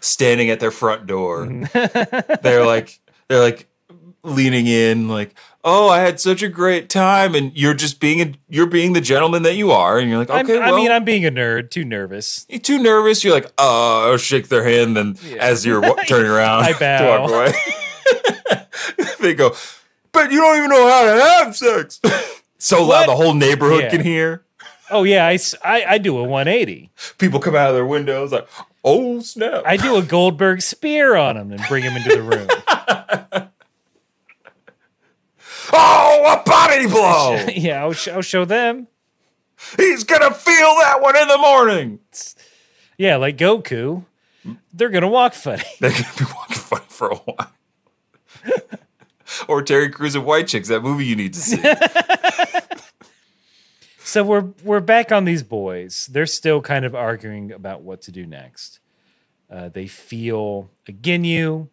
[0.00, 1.46] standing at their front door.
[1.46, 2.34] Mm-hmm.
[2.42, 3.67] they're like they're like
[4.28, 8.32] leaning in like, "Oh, I had such a great time." And you're just being a,
[8.48, 11.24] you're being the gentleman that you are and you're like, "Okay, I mean, I'm being
[11.26, 12.46] a nerd, too nervous.
[12.48, 16.64] you're too nervous." You're like, "Oh, shake their hand." Then as you're wa- turning around
[16.64, 17.20] I bow.
[17.22, 17.52] walk away.
[19.20, 19.54] they go,
[20.12, 22.00] "But you don't even know how to have sex."
[22.58, 22.88] so What?
[22.88, 23.90] loud the whole neighborhood Yeah.
[23.90, 24.42] can hear.
[24.90, 26.90] Oh yeah, I I do a 180.
[27.18, 28.48] People come out of their windows like,
[28.82, 32.48] "Oh, snap." I do a Goldberg spear on them and bring them into the room.
[35.72, 37.46] Oh, a body blow.
[37.54, 38.86] yeah, I'll, sh- I'll show them.
[39.76, 41.98] He's going to feel that one in the morning.
[42.96, 44.04] Yeah, like Goku,
[44.72, 45.62] they're gonna walk funny.
[45.80, 47.52] They're gonna be walking funny for a while.
[49.46, 51.62] or Terry Crews and White Chicks, that movie you need to see.
[54.02, 56.08] So we're we're back on these boys.
[56.10, 58.80] They're still kind of arguing about what to do next.
[59.50, 61.68] Uh, they feel a Ginyu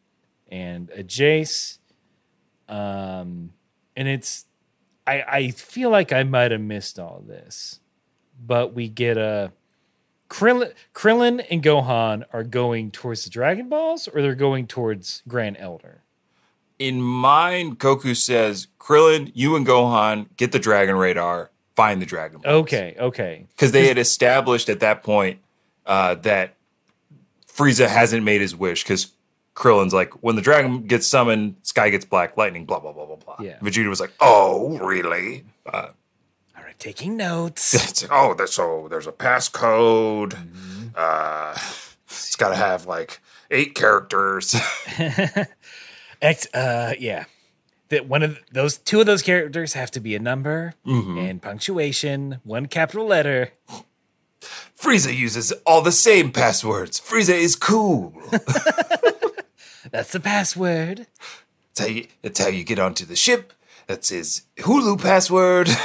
[0.52, 1.78] and a Jeice,
[2.68, 3.52] um,
[3.96, 4.46] and it's
[5.08, 7.80] I I feel like I might have missed all this,
[8.46, 9.52] but we get a
[10.30, 15.58] Krillin, Krillin and Gohan are going towards the Dragon Balls, or they're going towards Grand
[15.60, 16.02] Elder.
[16.78, 22.42] In mine, Goku says, Krillin, you and Gohan get the Dragon Radar, find the Dragon
[22.42, 22.64] Balls.
[22.64, 25.40] Okay, okay, Because they had established at that point
[25.86, 26.56] uh, that
[27.48, 29.12] Frieza hasn't made his wish because
[29.56, 33.16] Krillin's like, when the dragon gets summoned, sky gets black, lightning, blah, blah, blah, blah,
[33.16, 33.38] blah.
[33.40, 33.58] Yeah.
[33.60, 35.46] Vegeta was like, oh, really?
[35.66, 35.88] Uh,
[36.58, 37.74] all right, taking notes.
[38.04, 40.36] Like, oh, that's so there's a passcode.
[40.96, 41.58] Uh,
[42.08, 44.56] it's got to have like eight characters.
[46.22, 47.26] X, uh, yeah.
[47.90, 52.40] That one of those two of those characters have to be a number and punctuation,
[52.44, 53.52] one capital letter.
[54.76, 57.00] Frieza uses all the same passwords.
[57.00, 58.12] Frieza is cool.
[59.92, 61.08] That's the password.
[61.74, 63.54] That's how you, that's how you get onto the ship.
[63.88, 65.70] That's his Hulu password.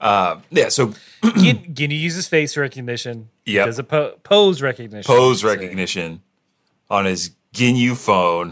[0.00, 0.94] uh, yeah, so
[1.36, 3.30] Gin, Ginyu uses face recognition.
[3.44, 3.66] Yeah.
[3.66, 5.12] Does a po- pose recognition.
[5.12, 6.22] pose recognition
[6.90, 8.50] on his Ginyu phone.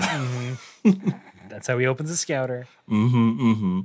[1.49, 2.67] That's how he opens a scouter.
[2.89, 3.41] Mm-hmm.
[3.41, 3.81] Mm-hmm.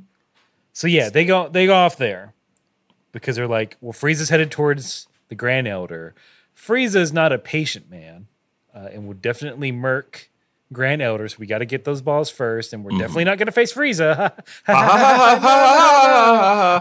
[0.74, 2.34] So yeah, they go they go off there
[3.12, 6.14] because they're like, well, Frieza's headed towards the Grand Elder.
[6.56, 8.28] Frieza is not a patient man,
[8.78, 10.30] uh, and would definitely murk
[10.72, 11.28] Grand Elder.
[11.28, 13.00] So we got to get those balls first, and we're Mm-hmm.
[13.00, 14.32] definitely not going to face Frieza.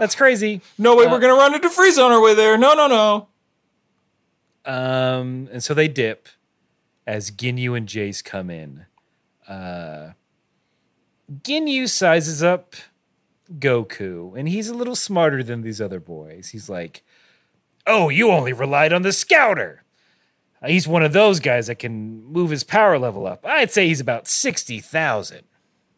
[0.01, 0.61] That's crazy.
[0.79, 2.59] no way, we're gonna run into Frieza on our way there.
[2.59, 3.29] No, no, no.
[4.71, 6.29] Um, and so they dip
[7.07, 8.87] as Ginyu and Jeice come in.
[9.49, 10.13] Uh,
[11.43, 12.75] Ginyu sizes up
[13.59, 16.49] Goku, and he's a little smarter than these other boys.
[16.49, 17.05] He's like,
[17.87, 19.85] "Oh, you only relied on the Scouter.
[20.67, 23.45] Uh, He's one of those guys that can move his power level up.
[23.47, 25.43] I'd say he's about sixty thousand.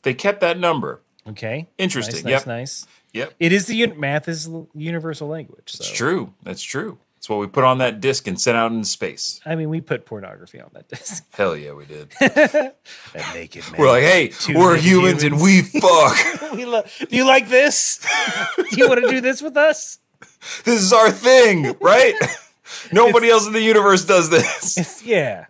[0.02, 1.02] They kept that number.
[1.26, 2.24] Okay, Interesting.
[2.24, 2.46] Nice, nice, Yep.
[2.46, 2.86] nice.
[3.12, 3.34] Yep.
[3.40, 5.72] It is the un- math is universal language.
[5.72, 5.82] So.
[5.82, 6.32] It's true.
[6.42, 6.98] That's true.
[7.18, 9.40] It's what we put on that disc and sent out into space.
[9.44, 11.24] I mean, we put pornography on that disc.
[11.32, 12.10] Hell yeah, we did.
[12.20, 12.76] that
[13.34, 13.80] naked man.
[13.80, 16.52] We're like, hey, Two we're naked humans, and we fuck.
[16.54, 18.06] we lo- do you like this?
[18.56, 19.98] do you want to do this with us?
[20.64, 22.14] this is our thing, right?
[22.92, 24.76] Nobody else in the universe does this.
[24.76, 25.46] It's, yeah.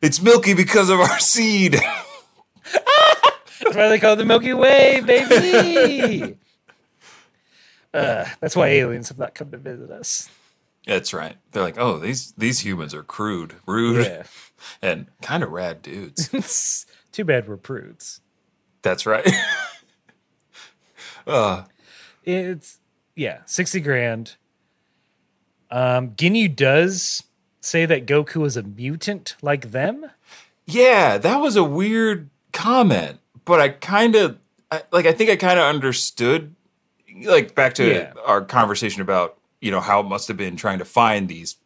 [0.00, 1.74] It's milky because of our seed.
[1.74, 6.38] That's why they call it the Milky Way, baby.
[7.94, 10.28] uh, that's why aliens have not come to visit us.
[10.86, 11.36] That's right.
[11.52, 14.22] They're like, oh, these these humans are crude, rude, Yeah.
[14.82, 16.86] and kind of rad dudes.
[17.12, 18.20] Too bad we're prudes.
[18.82, 19.28] That's right.
[21.26, 21.64] uh,
[22.24, 22.78] It's
[23.16, 24.36] yeah, sixty grand.
[25.70, 27.24] Um, Ginyu does
[27.60, 30.06] say that Goku is a mutant like them.
[30.66, 34.38] yeah, that was a weird comment, but I kind of
[34.92, 35.06] like.
[35.06, 36.54] I think I kind of understood.
[37.24, 38.12] Like back to Yeah.
[38.24, 41.56] our conversation about you know how it must have been trying to find these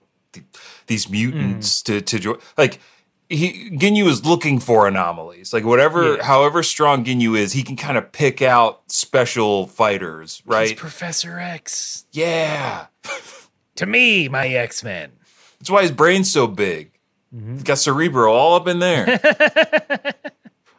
[0.86, 2.38] these mutants to to join.
[2.56, 2.80] Like
[3.28, 5.52] he Ginyu is looking for anomalies.
[5.52, 6.22] Like whatever, Yeah.
[6.24, 10.76] however strong Ginyu is, he can kind of pick out special fighters, He's right?
[10.76, 12.06] Professor X.
[12.12, 12.86] yeah.
[13.76, 15.12] To me, my X Men.
[15.58, 16.92] That's why his brain's so big.
[17.34, 19.08] He's got cerebro all up in there.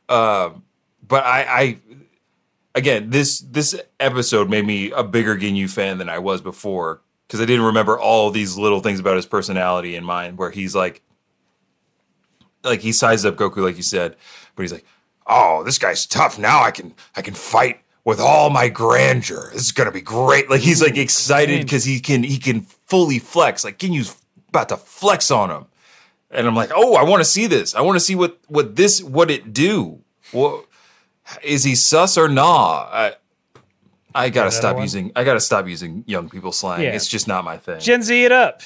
[0.09, 0.63] um,
[1.07, 1.79] but I, I,
[2.75, 7.41] again, this this episode made me a bigger Ginyu fan than I was before because
[7.41, 10.37] I didn't remember all these little things about his personality in mind.
[10.37, 11.01] Where he's like,
[12.63, 14.15] like he sized up Goku, like you said,
[14.55, 14.85] but he's like,
[15.25, 16.37] "Oh, this guy's tough.
[16.37, 20.49] Now I can I can fight." With all my grandeur, this is gonna be great.
[20.49, 23.63] Like he's like excited because he can he can fully flex.
[23.63, 24.15] Like Ginyu's
[24.49, 25.65] about to flex on him,
[26.29, 27.73] and I'm like, oh, I want to see this.
[27.73, 30.01] I want to see what what this what it do.
[30.31, 30.65] What
[31.41, 32.87] is he sus or nah?
[32.91, 33.13] I
[34.13, 34.83] I gotta stop one?
[34.83, 36.83] using I gotta stop using young people slang.
[36.83, 36.91] Yeah.
[36.91, 37.79] It's just not my thing.
[37.79, 38.61] Gen Z it up.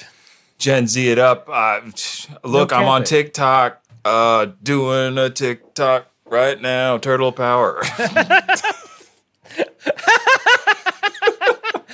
[0.58, 1.48] Gen Z it up.
[1.50, 1.80] Uh,
[2.44, 3.04] look, I'm on.
[3.04, 6.98] TikTok, uh, doing a TikTok right now.
[6.98, 7.82] Turtle power.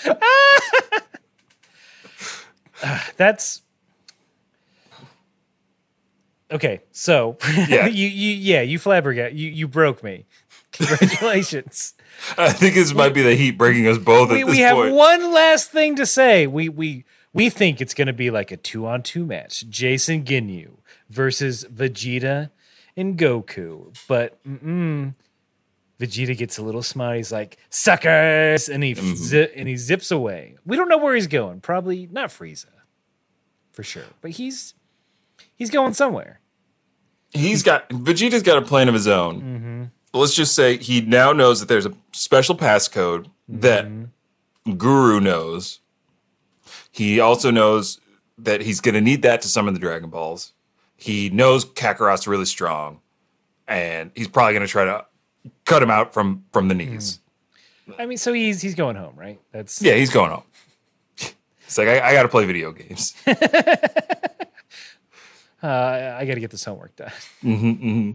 [3.16, 3.62] That's
[6.50, 6.80] okay.
[6.92, 7.36] So
[7.68, 7.86] Yeah.
[7.88, 10.26] you you yeah you flabbergat you you broke me.
[10.72, 11.94] Congratulations.
[12.38, 14.76] I think this might be the heat breaking us both we at this we have
[14.76, 14.94] point.
[14.94, 16.46] one last thing to say.
[16.46, 19.68] We we we think it's going to be like a two on two match.
[19.68, 20.76] Jason Ginyu
[21.10, 22.50] versus Vegeta
[22.96, 25.14] and Goku, but mm-mm,
[26.00, 27.16] Vegeta gets a little smart.
[27.16, 29.14] He's like suckers, and he Mm-hmm.
[29.14, 30.56] zi- and he zips away.
[30.64, 31.60] We don't know where he's going.
[31.60, 32.66] Probably not Frieza,
[33.74, 34.04] for sure.
[34.20, 34.74] But he's
[35.54, 36.40] he's going somewhere.
[37.32, 39.42] he's got Vegeta's got a plan of his own.
[39.42, 40.18] Mm-hmm.
[40.18, 44.74] Let's just say he now knows that there's a special passcode that mm-hmm.
[44.74, 45.80] Guru knows.
[46.90, 48.00] He also knows
[48.38, 50.52] that he's going to need that to summon the Dragon Balls.
[50.96, 53.00] He knows Kakarot's really strong,
[53.66, 55.04] and he's probably going to try to
[55.64, 57.18] cut him out from from the knees.
[57.88, 57.94] Mm.
[57.98, 59.40] I mean, so he's he's going home, right?
[59.52, 60.44] That's Yeah, he's going home.
[61.74, 63.14] He's like, I, I got to play video games.
[65.62, 67.10] Uh, I got to get this homework done.
[67.40, 68.10] hmm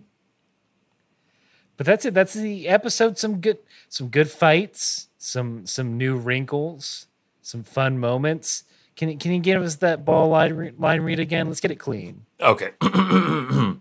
[1.78, 2.14] But that's it.
[2.14, 3.18] That's the episode.
[3.18, 3.58] Some good,
[3.88, 5.08] some good fights.
[5.18, 7.08] Some some new wrinkles.
[7.42, 8.66] Some fun moments.
[8.96, 11.48] Can you can you give us that ball line, line read again?
[11.48, 12.28] Let's get it clean.
[12.40, 12.70] Okay.
[12.82, 13.74] uh,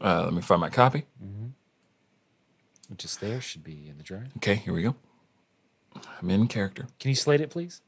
[0.00, 1.04] let me find my copy.
[2.88, 4.24] Which is there should be in the drawer.
[4.38, 4.94] Okay, here we go.
[6.22, 6.86] I'm in character.
[6.98, 7.82] Can you slate it, please?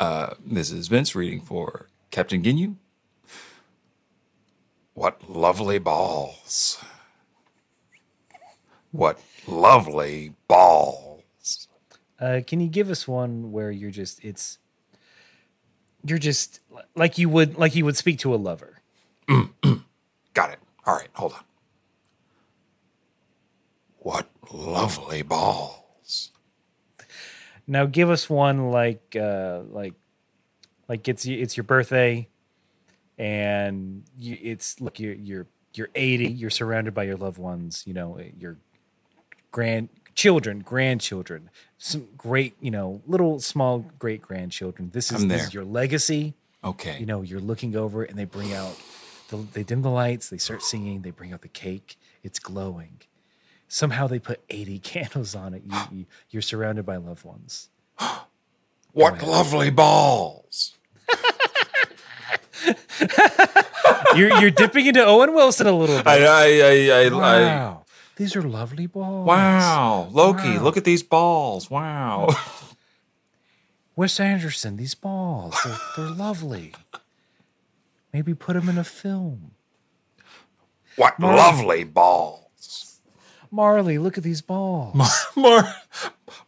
[0.00, 2.76] Uh, this is Vince reading for Captain Ginyu.
[4.94, 6.82] What lovely balls.
[8.92, 11.68] What lovely balls.
[12.20, 14.58] Uh, can you give us one where you're just it's
[16.04, 16.60] you're just
[16.94, 18.80] like you would like you would speak to a lover.
[20.34, 20.58] Got it.
[20.86, 21.44] All right, hold on.
[23.98, 25.83] What lovely balls.
[27.66, 29.94] Now give us one like uh like
[30.88, 32.28] like it's it's your birthday
[33.18, 37.94] and you, it's look you're you're you're 80 you're surrounded by your loved ones you
[37.94, 38.56] know your
[39.50, 44.90] grandchildren grandchildren some great you know little small great grandchildren.
[44.92, 46.34] This is, this is your legacy.
[46.62, 46.98] Okay.
[46.98, 48.74] you know you're looking over and they bring out
[49.28, 51.98] the, they dim the lights they start singing they bring out the cake.
[52.22, 53.00] It's glowing
[53.74, 57.68] somehow they put 80 candles on it you, you you're surrounded by loved ones
[58.92, 60.76] what lovely balls.
[64.16, 66.06] you're you're dipping into Owen Wilson a little bit.
[66.06, 67.84] I, I, I, I, I, wow,
[68.16, 69.26] these are lovely balls.
[69.26, 70.08] wow.
[70.12, 70.62] Loki, Wow.
[70.62, 71.68] look at these balls.
[71.70, 72.28] Wow.
[73.96, 76.72] Wes Anderson, these balls, they're, they're lovely.
[78.12, 79.52] Maybe put them in a film.
[80.96, 82.43] What lovely balls.
[83.54, 84.94] Marley, look at these balls.
[85.36, 85.74] Mar-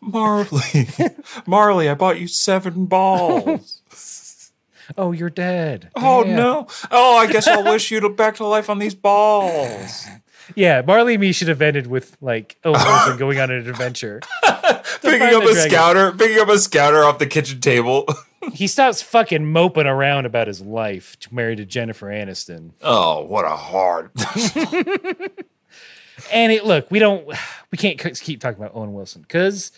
[0.01, 0.89] Marley.
[1.47, 3.83] Marley, I bought you seven balls.
[4.97, 5.91] Oh, you're dead.
[5.97, 6.37] Oh Damn.
[6.37, 6.69] no.
[6.93, 10.07] Oh, I guess I'll wish you to back to life on these balls.
[10.55, 14.21] Yeah, Marley and me should have ended with like Wilson going on an adventure.
[15.03, 15.71] picking up a dragon.
[15.71, 18.07] scouter, picking up a scouter off the kitchen table.
[18.53, 22.75] He stops fucking moping around about his life, married to Jennifer Aniston.
[22.81, 24.13] oh, what a hard.
[26.33, 27.27] And it, look, we don't,
[27.71, 29.73] we can't keep talking about Owen Wilson because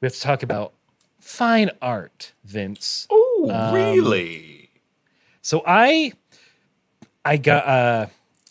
[0.00, 0.72] we have to talk about
[1.18, 3.06] fine art, Vince.
[3.10, 4.70] Oh, Um, really?
[5.42, 6.12] So I,
[7.24, 8.06] I got, uh,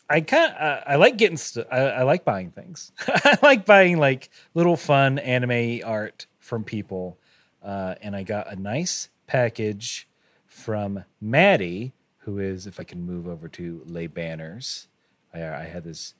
[0.09, 2.91] I kind, uh, I like getting, st- I, I like buying things.
[3.07, 7.17] I like buying like little fun anime art from people,
[7.63, 10.07] uh, and I got a nice package
[10.45, 14.88] from Maddie, who is, if I can move over to Lay Banners,
[15.34, 16.13] I, I had this.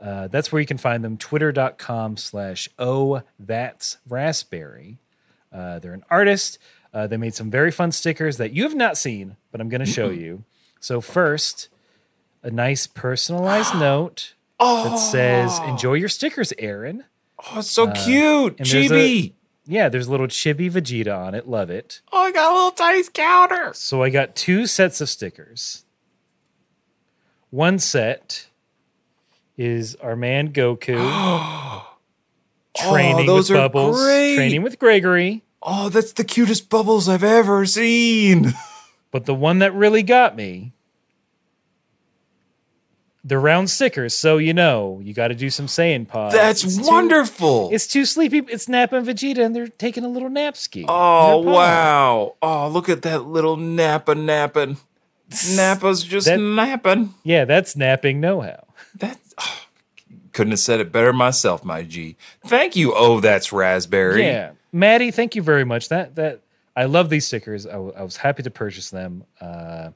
[0.00, 1.16] Uh, that's where you can find them.
[1.16, 4.98] Twitter.com slash oh that's raspberry.
[5.52, 6.58] Uh, they're an artist.
[6.92, 9.84] Uh, they made some very fun stickers that you have not seen, but I'm going
[9.84, 10.44] to show you.
[10.80, 11.68] So first,
[12.42, 17.04] a nice personalized note that says "Enjoy your stickers, Aaron."
[17.38, 18.54] Oh, it's so cute.
[18.54, 19.32] uh, there's Chibi.
[19.68, 21.48] Yeah, there's a little chibi Vegeta on it.
[21.48, 22.00] Love it.
[22.12, 23.72] oh, I got a little tiny scouter.
[23.74, 25.84] So I got two sets of stickers.
[27.50, 28.46] One set
[29.56, 31.96] is our man Goku oh,
[32.76, 34.36] training Oh, with Bubbles, great.
[34.36, 35.42] training with Gregory.
[35.62, 38.54] Oh, that's the cutest bubbles I've ever seen.
[39.10, 40.72] But the one that really got me,
[43.24, 44.14] the round stickers.
[44.14, 46.34] So you know, you got to do some Saiyan pods.
[46.34, 47.70] That's It's too- wonderful.
[47.72, 48.38] it's too sleepy.
[48.48, 50.84] It's Nappa and Vegeta, and they're taking a little nap ski.
[50.88, 51.56] oh, in their pod.
[51.56, 52.34] wow.
[52.42, 54.76] Oh, look at that little Nappa napping.
[55.56, 57.14] Nappa's just That- napping.
[57.24, 58.64] Yeah, that's napping know-how.
[58.94, 59.62] That's oh,
[60.32, 62.16] couldn't have said it better myself, my G.
[62.46, 62.92] Thank you.
[62.94, 64.22] Oh, that's raspberry.
[64.24, 65.88] Yeah, Maddie, thank you very much.
[65.88, 66.40] That that
[66.76, 67.66] I love these stickers.
[67.66, 69.24] I, w- I was happy to purchase them.
[69.40, 69.90] Uh,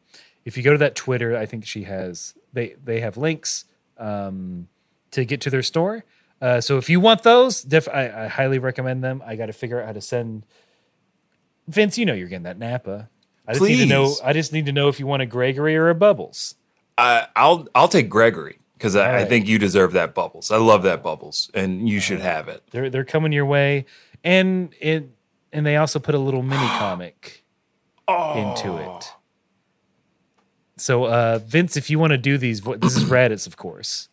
[0.45, 3.67] if you go to that Twitter, I think she has they they have links
[3.99, 4.69] um,
[5.11, 6.05] to get to their store.
[6.41, 9.23] Uh, so if you want those, def- I, I highly recommend them.
[9.27, 10.47] I got to figure out how to send
[11.69, 11.99] Vince.
[11.99, 13.11] You know you're getting that Nappa.
[13.47, 14.05] I just need to know.
[14.07, 14.21] Please.
[14.25, 16.55] I just need to know if you want a Gregory or a Bubbles.
[16.97, 20.51] I, I'll I'll take Gregory because I, I think you deserve that bubbles.
[20.51, 22.63] I love that bubbles, and you should have it.
[22.71, 23.85] They're they're coming your way,
[24.25, 25.11] and it
[25.53, 27.45] and they also put a little mini comic
[28.09, 29.13] into it.
[30.79, 34.09] So uh Vince, if you want to do these, vo- this is Raditz, of course.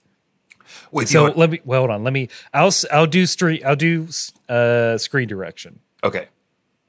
[0.92, 2.04] Wait, So your let me well, hold on.
[2.04, 2.28] Let me.
[2.54, 3.64] I'll I'll do street.
[3.64, 4.10] I'll do
[4.50, 6.28] uh screen direction, okay.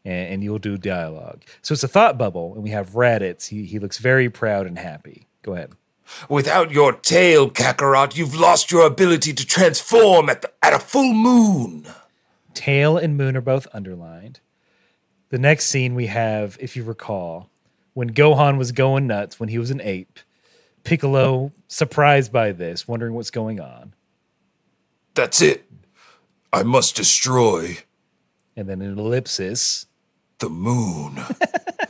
[0.04, 1.44] and, and you'll do dialogue.
[1.62, 3.46] So it's a thought bubble, and we have Raditz.
[3.48, 5.28] He he looks very proud and happy.
[5.42, 5.72] Go ahead.
[6.28, 11.12] Without your tail, Kakarot, you've lost your ability to transform at the, at a full
[11.12, 11.86] moon.
[12.54, 14.40] Tail and Moon are both underlined.
[15.30, 17.50] The next scene we have, if you recall,
[17.94, 20.18] when Gohan was going nuts when he was an ape.
[20.84, 23.94] Piccolo, surprised by this, wondering what's going on,
[25.14, 25.64] That's it.
[26.52, 27.78] I must destroy
[28.56, 29.86] and then an ellipsis.
[30.38, 31.20] the moon.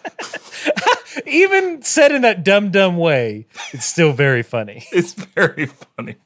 [1.26, 4.84] Even said in that dumb, dumb way, it's still very funny.
[4.92, 6.16] it's very funny.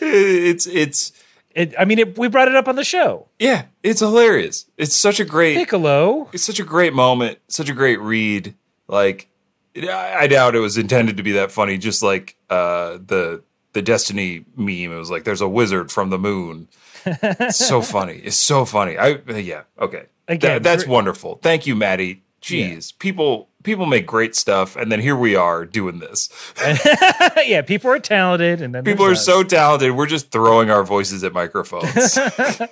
[0.00, 1.12] It's it's
[1.54, 3.28] It, I mean, it, we brought it up on the show.
[3.38, 4.66] yeah, it's hilarious.
[4.78, 8.54] It's such a great Piccolo, it's such a great moment, such a great read.
[8.88, 9.28] Like,
[9.76, 11.78] I, I doubt it was intended to be that funny.
[11.78, 13.42] Just like uh, the
[13.72, 16.68] the Destiny meme, it was like, "There's a wizard from the moon."
[17.04, 18.14] It's so funny.
[18.24, 18.96] It's so funny.
[18.98, 19.62] I yeah.
[19.78, 21.38] Okay, Again, That- that's wonderful.
[21.42, 22.21] Thank you, Maddie.
[22.42, 26.28] Jeez, people people make great stuff, and then here we are doing this.
[27.46, 29.24] yeah, people are talented, and then People are us.
[29.24, 29.92] so talented.
[29.92, 32.18] We're just throwing our voices at microphones.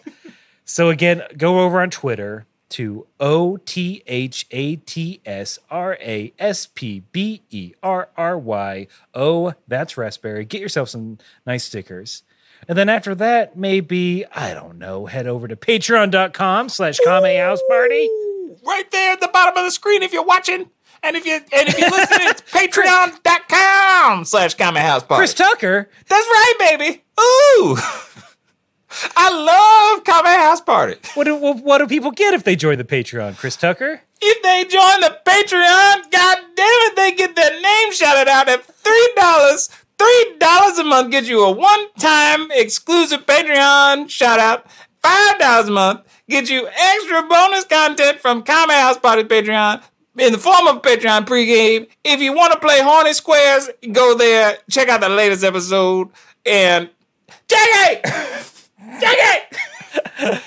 [0.64, 6.32] So again, go over on Twitter to O T H A T S R A
[6.38, 8.86] S P B E R R Y.
[9.12, 10.44] Oh, that's raspberry.
[10.44, 12.22] Get yourself some nice stickers.
[12.68, 17.62] And then after that, maybe, I don't know, head over to patreon.com slash Kame House
[17.68, 18.08] Party.
[18.66, 20.70] Right there at the bottom of the screen if you're watching.
[21.02, 25.20] And if you and if you're listening, it's patreon.com slash Kame House Party.
[25.20, 27.02] Chris Tucker, That's right, baby.
[27.20, 27.76] Ooh.
[29.16, 30.96] I love Kame House Party.
[31.14, 33.36] what do, what do people get if they join the Patreon?
[33.36, 34.02] Chris Tucker?
[34.20, 38.64] If they join the Patreon, god damn it, they get their name shouted out at
[38.64, 39.70] three dollars.
[39.98, 44.66] Three dollars a month gets you a one-time exclusive Patreon shout out.
[45.02, 46.00] Five dollars a month
[46.30, 49.82] get you extra bonus content from Kame House Party Patreon
[50.16, 51.88] in the form of Patreon pregame.
[52.04, 56.08] If you want to play Horny Squares, go there, check out the latest episode,
[56.46, 56.88] and
[57.48, 58.00] Jackie!
[59.00, 60.40] Jackie!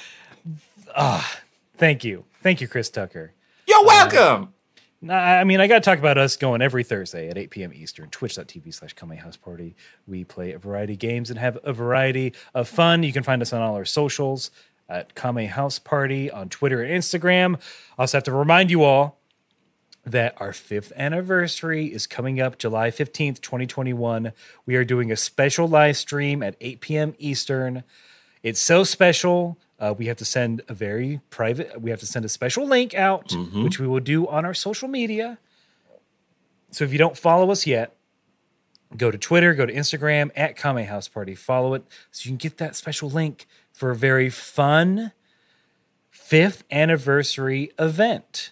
[0.95, 1.39] Ah,
[1.77, 2.23] thank you.
[2.41, 3.33] Thank you, Chris Tucker.
[3.67, 4.53] You're um, welcome!
[5.01, 7.73] Nah, I mean, I got to talk about us going every Thursday at 8 p.m.
[7.73, 9.75] Eastern, twitch.tv slash Kame House Party.
[10.07, 13.03] We play a variety of games and have a variety of fun.
[13.03, 14.49] You can find us on all our socials
[14.89, 17.55] at Kame House Party on Twitter and Instagram.
[17.97, 19.19] I also have to remind you all
[20.05, 24.33] that our fifth anniversary is coming up July 15th, 2021.
[24.65, 27.15] We are doing a special live stream at 8 p.m.
[27.19, 27.83] Eastern.
[28.41, 29.57] It's so special.
[29.79, 32.93] Uh, we have to send a very private, we have to send a special link
[32.93, 33.33] out,
[33.63, 35.37] which we will do on our social media.
[36.71, 37.95] So if you don't follow us yet,
[38.95, 42.37] go to Twitter, go to Instagram at Kame House Party, follow it so you can
[42.37, 45.11] get that special link for a very fun
[46.09, 48.51] fifth anniversary event.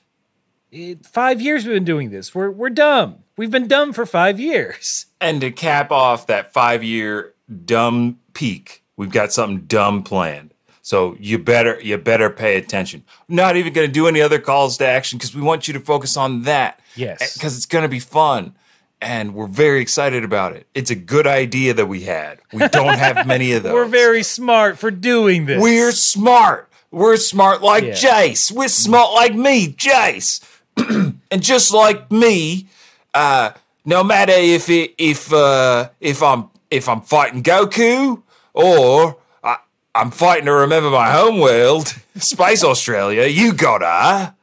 [0.71, 2.35] It, five years we've been doing this.
[2.35, 3.23] We're we're dumb.
[3.37, 5.07] We've been dumb for five years.
[5.19, 7.33] And to cap off that five year
[7.65, 10.53] dumb peak, we've got something dumb planned.
[10.81, 13.03] So you better you better pay attention.
[13.27, 15.79] Not even going to do any other calls to action because we want you to
[15.79, 16.79] focus on that.
[16.95, 17.35] Yes.
[17.35, 18.53] because it's going to be fun,
[19.01, 20.67] and we're very excited about it.
[20.75, 22.39] It's a good idea that we had.
[22.53, 23.73] We don't have many of those.
[23.73, 25.61] We're very smart for doing this.
[25.61, 26.69] We're smart.
[26.91, 27.93] We're smart like Yeah.
[27.93, 28.51] Jeice.
[28.51, 30.41] We're smart like me, Jeice.
[31.31, 32.67] and just like me,
[33.13, 33.51] uh,
[33.85, 38.21] no matter if it, if uh, if I'm if I'm fighting Goku
[38.53, 39.57] or I,
[39.95, 41.87] I'm fighting to remember my home world,
[42.17, 44.35] Space Australia, you gotta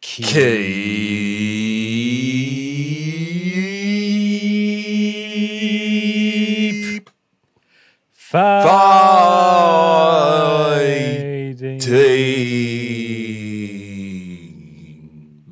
[0.00, 0.26] keep
[8.32, 8.62] fighting.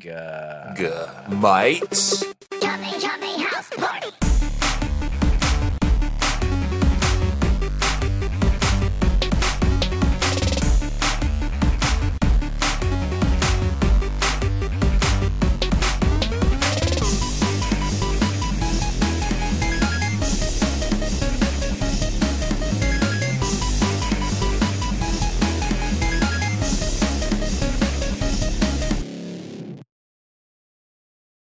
[0.00, 0.74] fighting.
[0.76, 0.88] G-
[1.28, 2.24] mates.